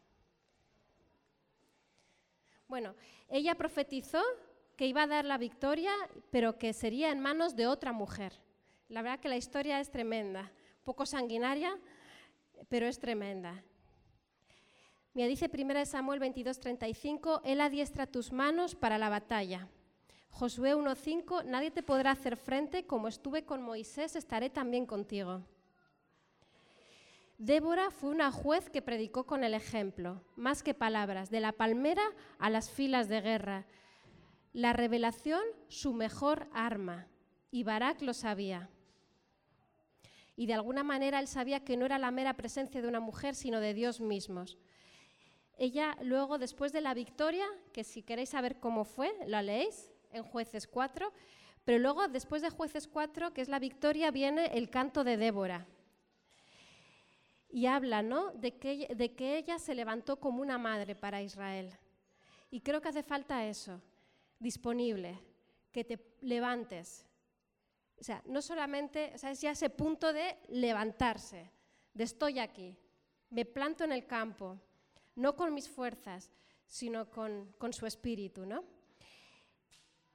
Bueno, 2.67 2.93
ella 3.27 3.55
profetizó 3.55 4.21
que 4.77 4.85
iba 4.85 5.01
a 5.01 5.07
dar 5.07 5.25
la 5.25 5.39
victoria, 5.39 5.91
pero 6.29 6.59
que 6.59 6.71
sería 6.71 7.11
en 7.11 7.19
manos 7.19 7.55
de 7.55 7.65
otra 7.65 7.91
mujer. 7.91 8.31
La 8.89 9.01
verdad 9.01 9.19
que 9.19 9.29
la 9.29 9.37
historia 9.37 9.79
es 9.79 9.89
tremenda, 9.89 10.51
poco 10.83 11.07
sanguinaria, 11.07 11.75
pero 12.69 12.85
es 12.85 12.99
tremenda. 12.99 13.63
Me 15.15 15.27
dice 15.27 15.49
1 15.51 15.85
Samuel 15.87 16.19
22:35, 16.19 17.41
Él 17.43 17.59
adiestra 17.59 18.05
tus 18.05 18.31
manos 18.31 18.75
para 18.75 18.99
la 18.99 19.09
batalla. 19.09 19.67
Josué 20.35 20.75
1.5, 20.75 21.45
nadie 21.45 21.71
te 21.71 21.81
podrá 21.81 22.11
hacer 22.11 22.35
frente, 22.35 22.85
como 22.85 23.07
estuve 23.07 23.45
con 23.45 23.61
Moisés, 23.61 24.17
estaré 24.17 24.49
también 24.49 24.85
contigo. 24.85 25.45
Débora 27.37 27.89
fue 27.89 28.09
una 28.09 28.33
juez 28.33 28.69
que 28.69 28.81
predicó 28.81 29.25
con 29.25 29.45
el 29.45 29.53
ejemplo, 29.53 30.25
más 30.35 30.61
que 30.61 30.73
palabras, 30.73 31.29
de 31.29 31.39
la 31.39 31.53
palmera 31.53 32.03
a 32.37 32.49
las 32.49 32.69
filas 32.69 33.07
de 33.07 33.21
guerra. 33.21 33.65
La 34.51 34.73
revelación, 34.73 35.41
su 35.69 35.93
mejor 35.93 36.49
arma, 36.51 37.07
y 37.49 37.63
Barak 37.63 38.01
lo 38.01 38.13
sabía. 38.13 38.69
Y 40.35 40.47
de 40.47 40.53
alguna 40.53 40.83
manera 40.83 41.21
él 41.21 41.29
sabía 41.29 41.63
que 41.63 41.77
no 41.77 41.85
era 41.85 41.97
la 41.97 42.11
mera 42.11 42.35
presencia 42.35 42.81
de 42.81 42.89
una 42.89 42.99
mujer, 42.99 43.35
sino 43.35 43.61
de 43.61 43.73
Dios 43.73 44.01
mismos. 44.01 44.57
Ella 45.57 45.95
luego, 46.01 46.37
después 46.37 46.73
de 46.73 46.81
la 46.81 46.93
victoria, 46.93 47.45
que 47.71 47.85
si 47.85 48.03
queréis 48.03 48.31
saber 48.31 48.59
cómo 48.59 48.83
fue, 48.83 49.13
lo 49.27 49.41
leéis, 49.41 49.94
en 50.15 50.23
jueces 50.23 50.67
4, 50.67 51.11
pero 51.63 51.79
luego 51.79 52.07
después 52.07 52.41
de 52.41 52.49
jueces 52.49 52.87
4, 52.87 53.33
que 53.33 53.41
es 53.41 53.49
la 53.49 53.59
victoria, 53.59 54.11
viene 54.11 54.45
el 54.57 54.69
canto 54.69 55.03
de 55.03 55.17
Débora. 55.17 55.65
Y 57.49 57.65
habla 57.65 58.01
¿no? 58.01 58.31
de, 58.31 58.57
que, 58.57 58.93
de 58.95 59.15
que 59.15 59.37
ella 59.37 59.59
se 59.59 59.75
levantó 59.75 60.19
como 60.19 60.41
una 60.41 60.57
madre 60.57 60.95
para 60.95 61.21
Israel. 61.21 61.71
Y 62.51 62.61
creo 62.61 62.81
que 62.81 62.89
hace 62.89 63.03
falta 63.03 63.45
eso, 63.45 63.81
disponible, 64.39 65.19
que 65.71 65.83
te 65.83 65.99
levantes. 66.21 67.05
O 67.99 68.03
sea, 68.03 68.21
no 68.25 68.41
solamente, 68.41 69.11
o 69.15 69.17
sea, 69.17 69.31
es 69.31 69.41
ya 69.41 69.51
ese 69.51 69.69
punto 69.69 70.13
de 70.13 70.37
levantarse, 70.49 71.49
de 71.93 72.03
estoy 72.03 72.39
aquí, 72.39 72.77
me 73.29 73.45
planto 73.45 73.83
en 73.83 73.91
el 73.91 74.05
campo, 74.05 74.59
no 75.15 75.35
con 75.35 75.53
mis 75.53 75.69
fuerzas, 75.69 76.31
sino 76.67 77.09
con, 77.09 77.53
con 77.57 77.73
su 77.73 77.85
espíritu, 77.85 78.45
¿no? 78.45 78.63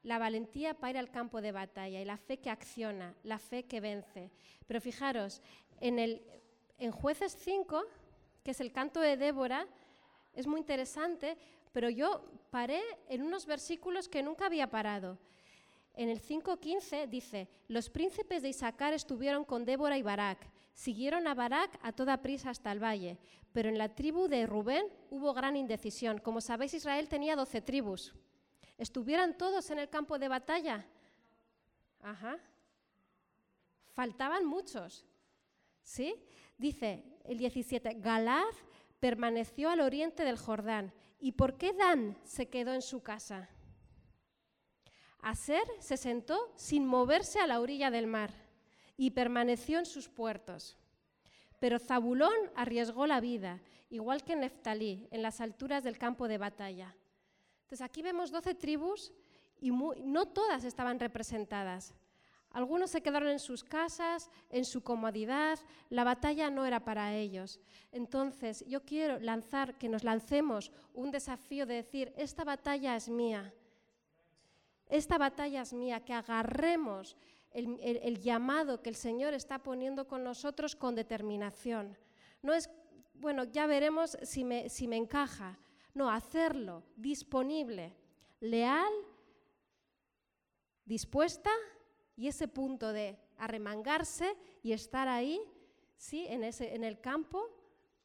La 0.03 0.19
valentía 0.19 0.75
para 0.75 0.91
ir 0.91 0.99
al 0.99 1.11
campo 1.11 1.41
de 1.41 1.53
batalla 1.53 2.01
y 2.01 2.05
la 2.05 2.17
fe 2.17 2.39
que 2.39 2.51
acciona, 2.51 3.15
la 3.23 3.39
fe 3.39 3.65
que 3.65 3.81
vence. 3.81 4.31
Pero 4.67 4.81
fijaros, 4.81 5.43
en, 5.81 5.99
el, 5.99 6.23
en 6.79 6.91
jueces 6.91 7.37
5, 7.39 7.83
que 8.43 8.53
es 8.53 8.61
el 8.61 8.73
canto 8.73 9.01
de 9.01 9.17
Débora, 9.17 9.67
es 10.33 10.47
muy 10.47 10.61
interesante, 10.61 11.37
pero 11.73 11.91
yo 11.91 12.23
paré 12.51 12.81
en 13.09 13.23
unos 13.23 13.47
versículos 13.47 14.09
que 14.09 14.23
nunca 14.23 14.47
había 14.47 14.71
parado. 14.71 15.19
En 15.95 16.09
el 16.09 16.23
5.15 16.23 17.09
dice, 17.09 17.49
los 17.69 17.91
príncipes 17.91 18.43
de 18.43 18.49
Isaacar 18.49 18.95
estuvieron 18.95 19.45
con 19.45 19.65
Débora 19.65 19.99
y 19.99 20.03
Barak, 20.03 20.49
siguieron 20.73 21.27
a 21.27 21.35
Barak 21.35 21.79
a 21.83 21.93
toda 21.93 22.23
prisa 22.23 22.51
hasta 22.51 22.73
el 22.73 22.83
valle, 22.83 23.19
pero 23.53 23.69
en 23.69 23.77
la 23.77 23.95
tribu 23.95 24.29
de 24.29 24.47
Rubén 24.47 24.87
hubo 25.11 25.35
gran 25.35 25.57
indecisión. 25.57 26.19
Como 26.19 26.41
sabéis, 26.41 26.75
Israel 26.75 27.09
tenía 27.09 27.37
12 27.37 27.61
tribus 27.61 28.15
estuvieran 28.81 29.37
todos 29.37 29.71
en 29.71 29.79
el 29.79 29.91
campo 29.91 30.19
de 30.19 30.29
batalla. 30.29 30.87
Ajá. 32.01 32.39
Faltaban 33.93 34.47
muchos. 34.47 35.05
¿Sí? 35.83 36.15
Dice 36.57 37.05
el 37.25 37.37
17, 37.37 37.95
Galad 38.01 38.55
permaneció 38.99 39.69
al 39.69 39.81
oriente 39.81 40.25
del 40.25 40.39
Jordán. 40.39 40.93
¿Y 41.19 41.33
por 41.33 41.59
qué 41.59 41.75
Dan 41.75 42.17
se 42.25 42.49
quedó 42.49 42.73
en 42.73 42.81
su 42.81 43.03
casa? 43.03 43.51
Aser 45.21 45.67
se 45.81 45.99
sentó 45.99 46.51
sin 46.57 46.87
moverse 46.87 47.39
a 47.39 47.47
la 47.47 47.61
orilla 47.61 47.91
del 47.91 48.07
mar 48.07 48.33
y 48.97 49.11
permaneció 49.11 49.79
en 49.79 49.85
sus 49.85 50.09
puertos. 50.09 50.79
Pero 51.59 51.79
Zabulón 51.79 52.33
arriesgó 52.57 53.07
la 53.07 53.21
vida, 53.21 53.61
igual 53.91 54.25
que 54.25 54.37
Neftalí, 54.37 55.07
en 55.11 55.21
las 55.21 55.43
alturas 55.43 55.85
del 55.85 55.99
campo 55.99 56.29
de 56.29 56.39
batalla. 56.39 56.97
Entonces 57.71 57.85
aquí 57.85 58.03
vemos 58.03 58.33
12 58.33 58.57
tribus 58.57 59.13
y 59.61 59.71
no 59.71 60.27
todas 60.27 60.65
estaban 60.65 60.99
representadas. 60.99 61.95
Algunos 62.51 62.91
se 62.91 63.01
quedaron 63.01 63.29
en 63.29 63.39
sus 63.39 63.63
casas, 63.63 64.29
en 64.49 64.65
su 64.65 64.83
comodidad, 64.83 65.57
la 65.89 66.03
batalla 66.03 66.51
no 66.51 66.67
era 66.67 66.85
para 66.85 67.15
ellos. 67.15 67.61
Entonces 67.93 68.65
yo 68.67 68.85
quiero 68.85 69.21
lanzar, 69.21 69.79
que 69.79 69.89
nos 69.89 70.03
lancemos 70.03 70.73
un 70.95 71.13
desafío 71.13 71.65
de 71.65 71.75
decir, 71.75 72.13
esta 72.17 72.43
batalla 72.43 72.97
es 72.97 73.09
mía, 73.09 73.55
esta 74.89 75.17
batalla 75.17 75.63
es 75.63 75.73
mía, 75.73 76.05
que 76.05 76.13
agarremos 76.13 77.17
el, 77.53 78.19
llamado 78.19 78.83
que 78.83 78.91
el 78.91 78.97
Señor 78.97 79.33
está 79.33 79.61
poniendo 79.61 80.09
con 80.09 80.25
nosotros 80.25 80.75
con 80.75 80.97
determinación. 80.97 81.97
No 82.43 82.53
es, 82.53 82.69
bueno, 83.15 83.45
ya 83.45 83.67
veremos 83.67 84.19
si 84.25 84.43
me, 84.43 84.69
si 84.69 84.89
me 84.89 84.97
encaja. 84.97 85.57
No, 85.95 86.11
hacerlo 86.11 86.85
disponible, 86.97 87.95
leal, 88.41 88.93
dispuesta 90.85 91.51
y 92.17 92.29
ese 92.29 92.49
punto 92.49 92.93
de 92.93 93.19
arremangarse 93.39 94.37
y 94.63 94.73
estar 94.73 95.09
ahí, 95.09 95.41
¿sí? 95.97 96.27
en, 96.29 96.45
ese, 96.45 96.75
en 96.75 96.85
el 96.85 97.01
campo, 97.01 97.49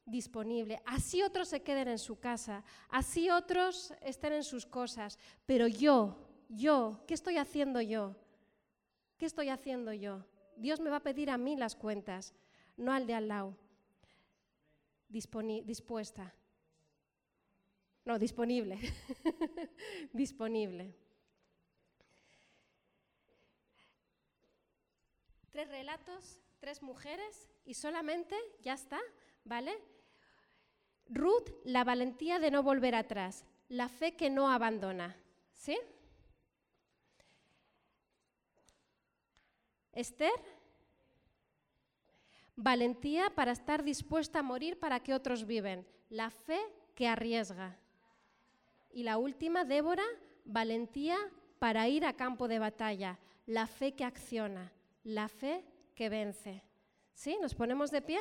disponible. 0.04 0.80
Así 0.86 1.22
otros 1.22 1.48
se 1.48 1.62
queden 1.62 1.88
en 1.88 1.98
su 1.98 2.18
casa, 2.18 2.64
así 2.88 3.28
otros 3.30 3.92
estén 4.00 4.32
en 4.32 4.44
sus 4.44 4.64
cosas, 4.64 5.18
pero 5.44 5.66
yo, 5.66 6.16
yo, 6.48 7.02
¿qué 7.06 7.14
estoy 7.14 7.36
haciendo 7.36 7.80
yo? 7.80 8.16
¿Qué 9.18 9.26
estoy 9.26 9.48
haciendo 9.48 9.92
yo? 9.92 10.24
Dios 10.56 10.80
me 10.80 10.90
va 10.90 10.96
a 10.96 11.02
pedir 11.02 11.30
a 11.30 11.38
mí 11.38 11.56
las 11.56 11.74
cuentas, 11.74 12.34
no 12.76 12.92
al 12.92 13.06
de 13.06 13.14
al 13.14 13.28
lado. 13.28 13.56
dispuesta. 15.08 16.34
No, 18.06 18.20
disponible. 18.20 18.78
disponible. 20.12 20.94
Tres 25.50 25.68
relatos, 25.68 26.40
tres 26.60 26.82
mujeres 26.82 27.50
y 27.64 27.74
solamente, 27.74 28.36
ya 28.62 28.74
está, 28.74 29.00
¿vale? 29.44 29.76
Ruth, 31.08 31.50
la 31.64 31.82
valentía 31.82 32.38
de 32.38 32.52
no 32.52 32.62
volver 32.62 32.94
atrás, 32.94 33.44
la 33.68 33.88
fe 33.88 34.14
que 34.14 34.30
no 34.30 34.50
abandona, 34.52 35.16
¿sí? 35.52 35.76
Esther, 39.90 40.30
valentía 42.54 43.30
para 43.30 43.50
estar 43.50 43.82
dispuesta 43.82 44.38
a 44.38 44.44
morir 44.44 44.78
para 44.78 45.00
que 45.00 45.12
otros 45.12 45.44
viven, 45.44 45.84
la 46.08 46.30
fe 46.30 46.60
que 46.94 47.08
arriesga. 47.08 47.76
Y 48.96 49.02
la 49.02 49.18
última, 49.18 49.66
Débora, 49.66 50.06
valentía 50.46 51.18
para 51.58 51.86
ir 51.86 52.06
a 52.06 52.14
campo 52.14 52.48
de 52.48 52.58
batalla, 52.58 53.18
la 53.44 53.66
fe 53.66 53.94
que 53.94 54.04
acciona, 54.04 54.72
la 55.04 55.28
fe 55.28 55.62
que 55.94 56.08
vence. 56.08 56.62
¿Sí? 57.12 57.36
¿Nos 57.42 57.54
ponemos 57.54 57.90
de 57.90 58.00
pie? 58.00 58.18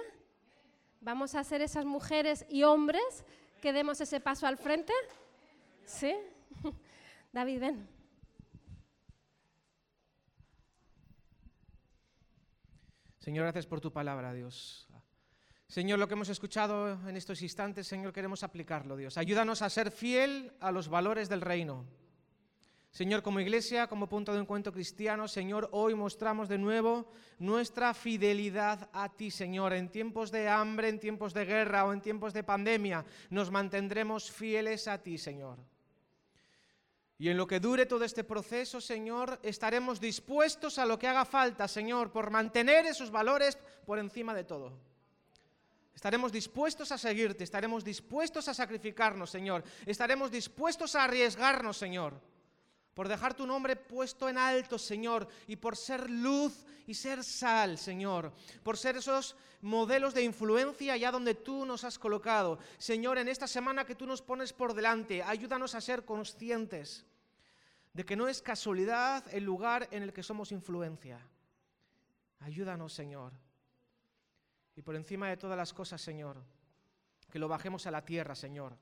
¿Vamos 1.00 1.34
a 1.34 1.46
ser 1.46 1.62
esas 1.62 1.86
mujeres 1.86 2.46
y 2.50 2.64
hombres 2.64 3.24
que 3.62 3.72
demos 3.72 4.02
ese 4.02 4.20
paso 4.20 4.48
al 4.48 4.58
frente? 4.58 4.92
¿Sí? 5.86 6.14
David, 7.32 7.62
ven. 7.62 7.88
Señor, 13.20 13.46
gracias 13.46 13.66
por 13.66 13.80
tu 13.80 13.94
palabra, 13.94 14.34
Dios. 14.34 14.90
Señor, 15.68 15.98
lo 15.98 16.08
que 16.08 16.14
hemos 16.14 16.30
escuchado 16.30 16.92
en 17.08 17.18
estos 17.18 17.42
instantes, 17.42 17.88
Señor, 17.88 18.14
queremos 18.14 18.44
aplicarlo, 18.44 18.96
Dios. 18.96 19.18
Ayúdanos 19.18 19.62
a 19.62 19.70
ser 19.70 19.92
fiel 19.92 20.54
a 20.60 20.72
los 20.72 20.90
valores 20.90 21.28
del 21.28 21.42
reino. 21.42 21.86
Señor, 22.92 23.24
como 23.24 23.42
iglesia, 23.42 23.88
como 23.88 24.08
punto 24.08 24.32
de 24.32 24.40
encuentro 24.40 24.72
cristiano, 24.72 25.28
Señor, 25.28 25.68
hoy 25.74 25.96
mostramos 25.96 26.48
de 26.48 26.58
nuevo 26.58 27.12
nuestra 27.40 27.94
fidelidad 27.94 28.90
a 28.94 29.10
ti, 29.10 29.32
Señor. 29.32 29.74
En 29.74 29.90
tiempos 29.90 30.32
de 30.32 30.48
hambre, 30.48 30.88
en 30.88 31.00
tiempos 31.00 31.34
de 31.34 31.44
guerra 31.44 31.84
o 31.84 31.92
en 31.92 32.00
tiempos 32.00 32.32
de 32.32 32.44
pandemia, 32.44 33.04
nos 33.32 33.52
mantendremos 33.52 34.32
fieles 34.32 34.88
a 34.88 35.04
ti, 35.04 35.18
Señor. 35.18 35.60
Y 37.18 37.28
en 37.28 37.36
lo 37.36 37.48
que 37.48 37.60
dure 37.60 37.86
todo 37.86 38.06
este 38.06 38.24
proceso, 38.24 38.80
Señor, 38.80 39.40
estaremos 39.44 40.00
dispuestos 40.00 40.80
a 40.80 40.86
lo 40.86 40.98
que 40.98 41.08
haga 41.08 41.26
falta, 41.26 41.68
Señor, 41.68 42.14
por 42.14 42.30
mantener 42.30 42.86
esos 42.86 43.12
valores 43.12 43.58
por 43.86 44.00
encima 44.00 44.34
de 44.34 44.46
todo. 44.46 44.95
Estaremos 45.96 46.32
dispuestos 46.32 46.92
a 46.92 46.98
seguirte, 46.98 47.44
estaremos 47.44 47.84
dispuestos 47.84 48.48
a 48.48 48.54
sacrificarnos, 48.54 49.32
Señor. 49.32 49.64
Estaremos 49.86 50.30
dispuestos 50.30 50.96
a 50.96 51.06
arriesgarnos, 51.06 51.78
Señor 51.78 52.22
por 52.96 53.10
dejar 53.10 53.34
tu 53.34 53.46
nombre 53.46 53.76
puesto 53.76 54.30
en 54.30 54.38
alto, 54.38 54.80
Señor, 54.80 55.28
y 55.48 55.58
por 55.58 55.76
ser 55.76 56.10
luz 56.10 56.66
y 56.88 56.94
ser 56.94 57.26
sal, 57.26 57.78
Señor, 57.78 58.32
por 58.64 58.78
ser 58.78 58.96
esos 58.96 59.36
modelos 59.62 60.14
de 60.14 60.24
influencia 60.24 60.94
allá 60.94 61.12
donde 61.12 61.36
tú 61.36 61.66
nos 61.66 61.84
has 61.84 62.00
colocado. 62.00 62.58
Señor, 62.78 63.18
en 63.18 63.28
esta 63.28 63.48
semana 63.48 63.86
que 63.86 63.96
tú 63.96 64.08
nos 64.08 64.22
pones 64.22 64.54
por 64.54 64.74
delante, 64.74 65.22
ayúdanos 65.22 65.76
a 65.76 65.82
ser 65.82 66.06
conscientes 66.06 67.06
de 67.92 68.06
que 68.06 68.16
no 68.16 68.30
es 68.30 68.42
casualidad 68.42 69.26
el 69.34 69.44
lugar 69.44 69.90
en 69.92 70.02
el 70.02 70.14
que 70.14 70.24
somos 70.24 70.54
influencia. 70.54 71.20
Ayúdanos, 72.40 72.94
Señor. 72.94 73.34
Y 74.76 74.82
por 74.82 74.96
encima 74.96 75.30
de 75.30 75.38
todas 75.38 75.58
las 75.58 75.74
cosas, 75.74 76.02
Señor, 76.02 76.42
que 77.32 77.40
lo 77.40 77.48
bajemos 77.48 77.88
a 77.88 77.92
la 77.92 78.04
tierra, 78.04 78.36
Señor, 78.36 78.78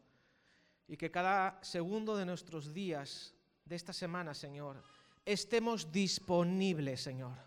y 0.88 0.98
que 0.98 1.12
cada 1.12 1.60
segundo 1.64 2.18
de 2.18 2.26
nuestros 2.26 2.74
días 2.74 3.34
de 3.66 3.76
esta 3.76 3.94
semana, 3.94 4.34
Señor, 4.34 4.84
estemos 5.26 5.92
disponibles, 5.92 7.02
Señor, 7.02 7.38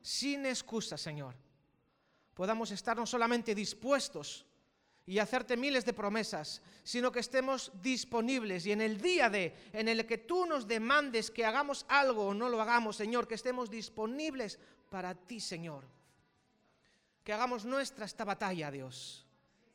sin 0.00 0.46
excusa, 0.46 0.96
Señor. 0.96 1.34
Podamos 2.34 2.70
estar 2.70 2.96
no 2.96 3.06
solamente 3.06 3.54
dispuestos 3.54 4.46
y 5.06 5.18
hacerte 5.18 5.56
miles 5.56 5.84
de 5.84 5.92
promesas, 5.92 6.60
sino 6.82 7.10
que 7.10 7.20
estemos 7.20 7.72
disponibles 7.80 8.66
y 8.66 8.72
en 8.72 8.80
el 8.80 9.00
día 9.00 9.30
de 9.30 9.54
en 9.72 9.88
el 9.88 10.04
que 10.04 10.18
tú 10.18 10.46
nos 10.46 10.66
demandes 10.66 11.30
que 11.30 11.46
hagamos 11.46 11.86
algo 11.88 12.26
o 12.26 12.34
no 12.34 12.48
lo 12.48 12.60
hagamos, 12.60 12.96
Señor, 12.96 13.26
que 13.26 13.36
estemos 13.36 13.70
disponibles 13.70 14.58
para 14.90 15.14
ti, 15.14 15.40
Señor. 15.40 15.95
Que 17.26 17.32
hagamos 17.32 17.64
nuestra 17.64 18.06
esta 18.06 18.24
batalla, 18.24 18.70
Dios 18.70 19.26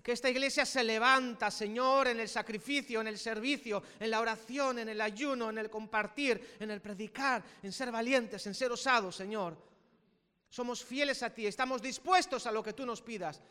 que 0.01 0.13
esta 0.13 0.29
iglesia 0.29 0.65
se 0.65 0.83
levanta, 0.83 1.51
Señor, 1.51 2.07
en 2.07 2.19
el 2.19 2.27
sacrificio, 2.27 3.01
en 3.01 3.07
el 3.07 3.17
servicio, 3.17 3.83
en 3.99 4.09
la 4.09 4.19
oración, 4.19 4.79
en 4.79 4.89
el 4.89 4.99
ayuno, 4.99 5.49
en 5.49 5.59
el 5.59 5.69
compartir, 5.69 6.55
en 6.59 6.71
el 6.71 6.81
predicar, 6.81 7.43
en 7.61 7.71
ser 7.71 7.91
valientes, 7.91 8.45
en 8.47 8.55
ser 8.55 8.71
osados, 8.71 9.15
Señor. 9.15 9.55
Somos 10.49 10.83
fieles 10.83 11.21
a 11.23 11.29
ti, 11.29 11.45
estamos 11.45 11.81
dispuestos 11.81 12.47
a 12.47 12.51
lo 12.51 12.63
que 12.63 12.73
tú 12.73 12.85
nos 12.85 13.01
pidas. 13.01 13.41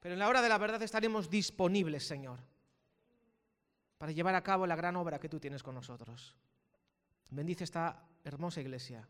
Pero 0.00 0.14
en 0.14 0.18
la 0.18 0.28
hora 0.28 0.40
de 0.40 0.48
la 0.48 0.58
verdad 0.58 0.82
estaremos 0.82 1.28
disponibles, 1.28 2.06
Señor, 2.06 2.38
para 3.98 4.12
llevar 4.12 4.34
a 4.34 4.42
cabo 4.42 4.66
la 4.66 4.76
gran 4.76 4.96
obra 4.96 5.20
que 5.20 5.28
tú 5.28 5.38
tienes 5.38 5.62
con 5.62 5.74
nosotros. 5.74 6.34
Bendice 7.30 7.64
esta 7.64 8.02
hermosa 8.24 8.60
iglesia. 8.60 9.06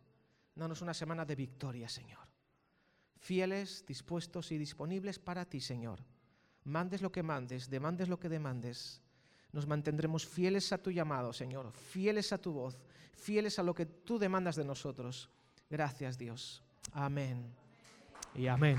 Danos 0.54 0.82
una 0.82 0.94
semana 0.94 1.24
de 1.24 1.36
victoria, 1.36 1.88
Señor 1.88 2.38
fieles, 3.18 3.84
dispuestos 3.86 4.52
y 4.52 4.58
disponibles 4.58 5.18
para 5.18 5.44
ti, 5.44 5.60
Señor. 5.60 6.04
Mandes 6.64 7.02
lo 7.02 7.10
que 7.10 7.22
mandes, 7.22 7.70
demandes 7.70 8.08
lo 8.08 8.18
que 8.18 8.28
demandes. 8.28 9.00
Nos 9.52 9.66
mantendremos 9.66 10.26
fieles 10.26 10.72
a 10.72 10.78
tu 10.78 10.90
llamado, 10.90 11.32
Señor, 11.32 11.72
fieles 11.72 12.32
a 12.32 12.38
tu 12.38 12.52
voz, 12.52 12.78
fieles 13.16 13.58
a 13.58 13.62
lo 13.62 13.74
que 13.74 13.86
tú 13.86 14.18
demandas 14.18 14.56
de 14.56 14.64
nosotros. 14.64 15.30
Gracias, 15.70 16.18
Dios. 16.18 16.62
Amén. 16.92 17.54
Y 18.34 18.46
amén. 18.46 18.78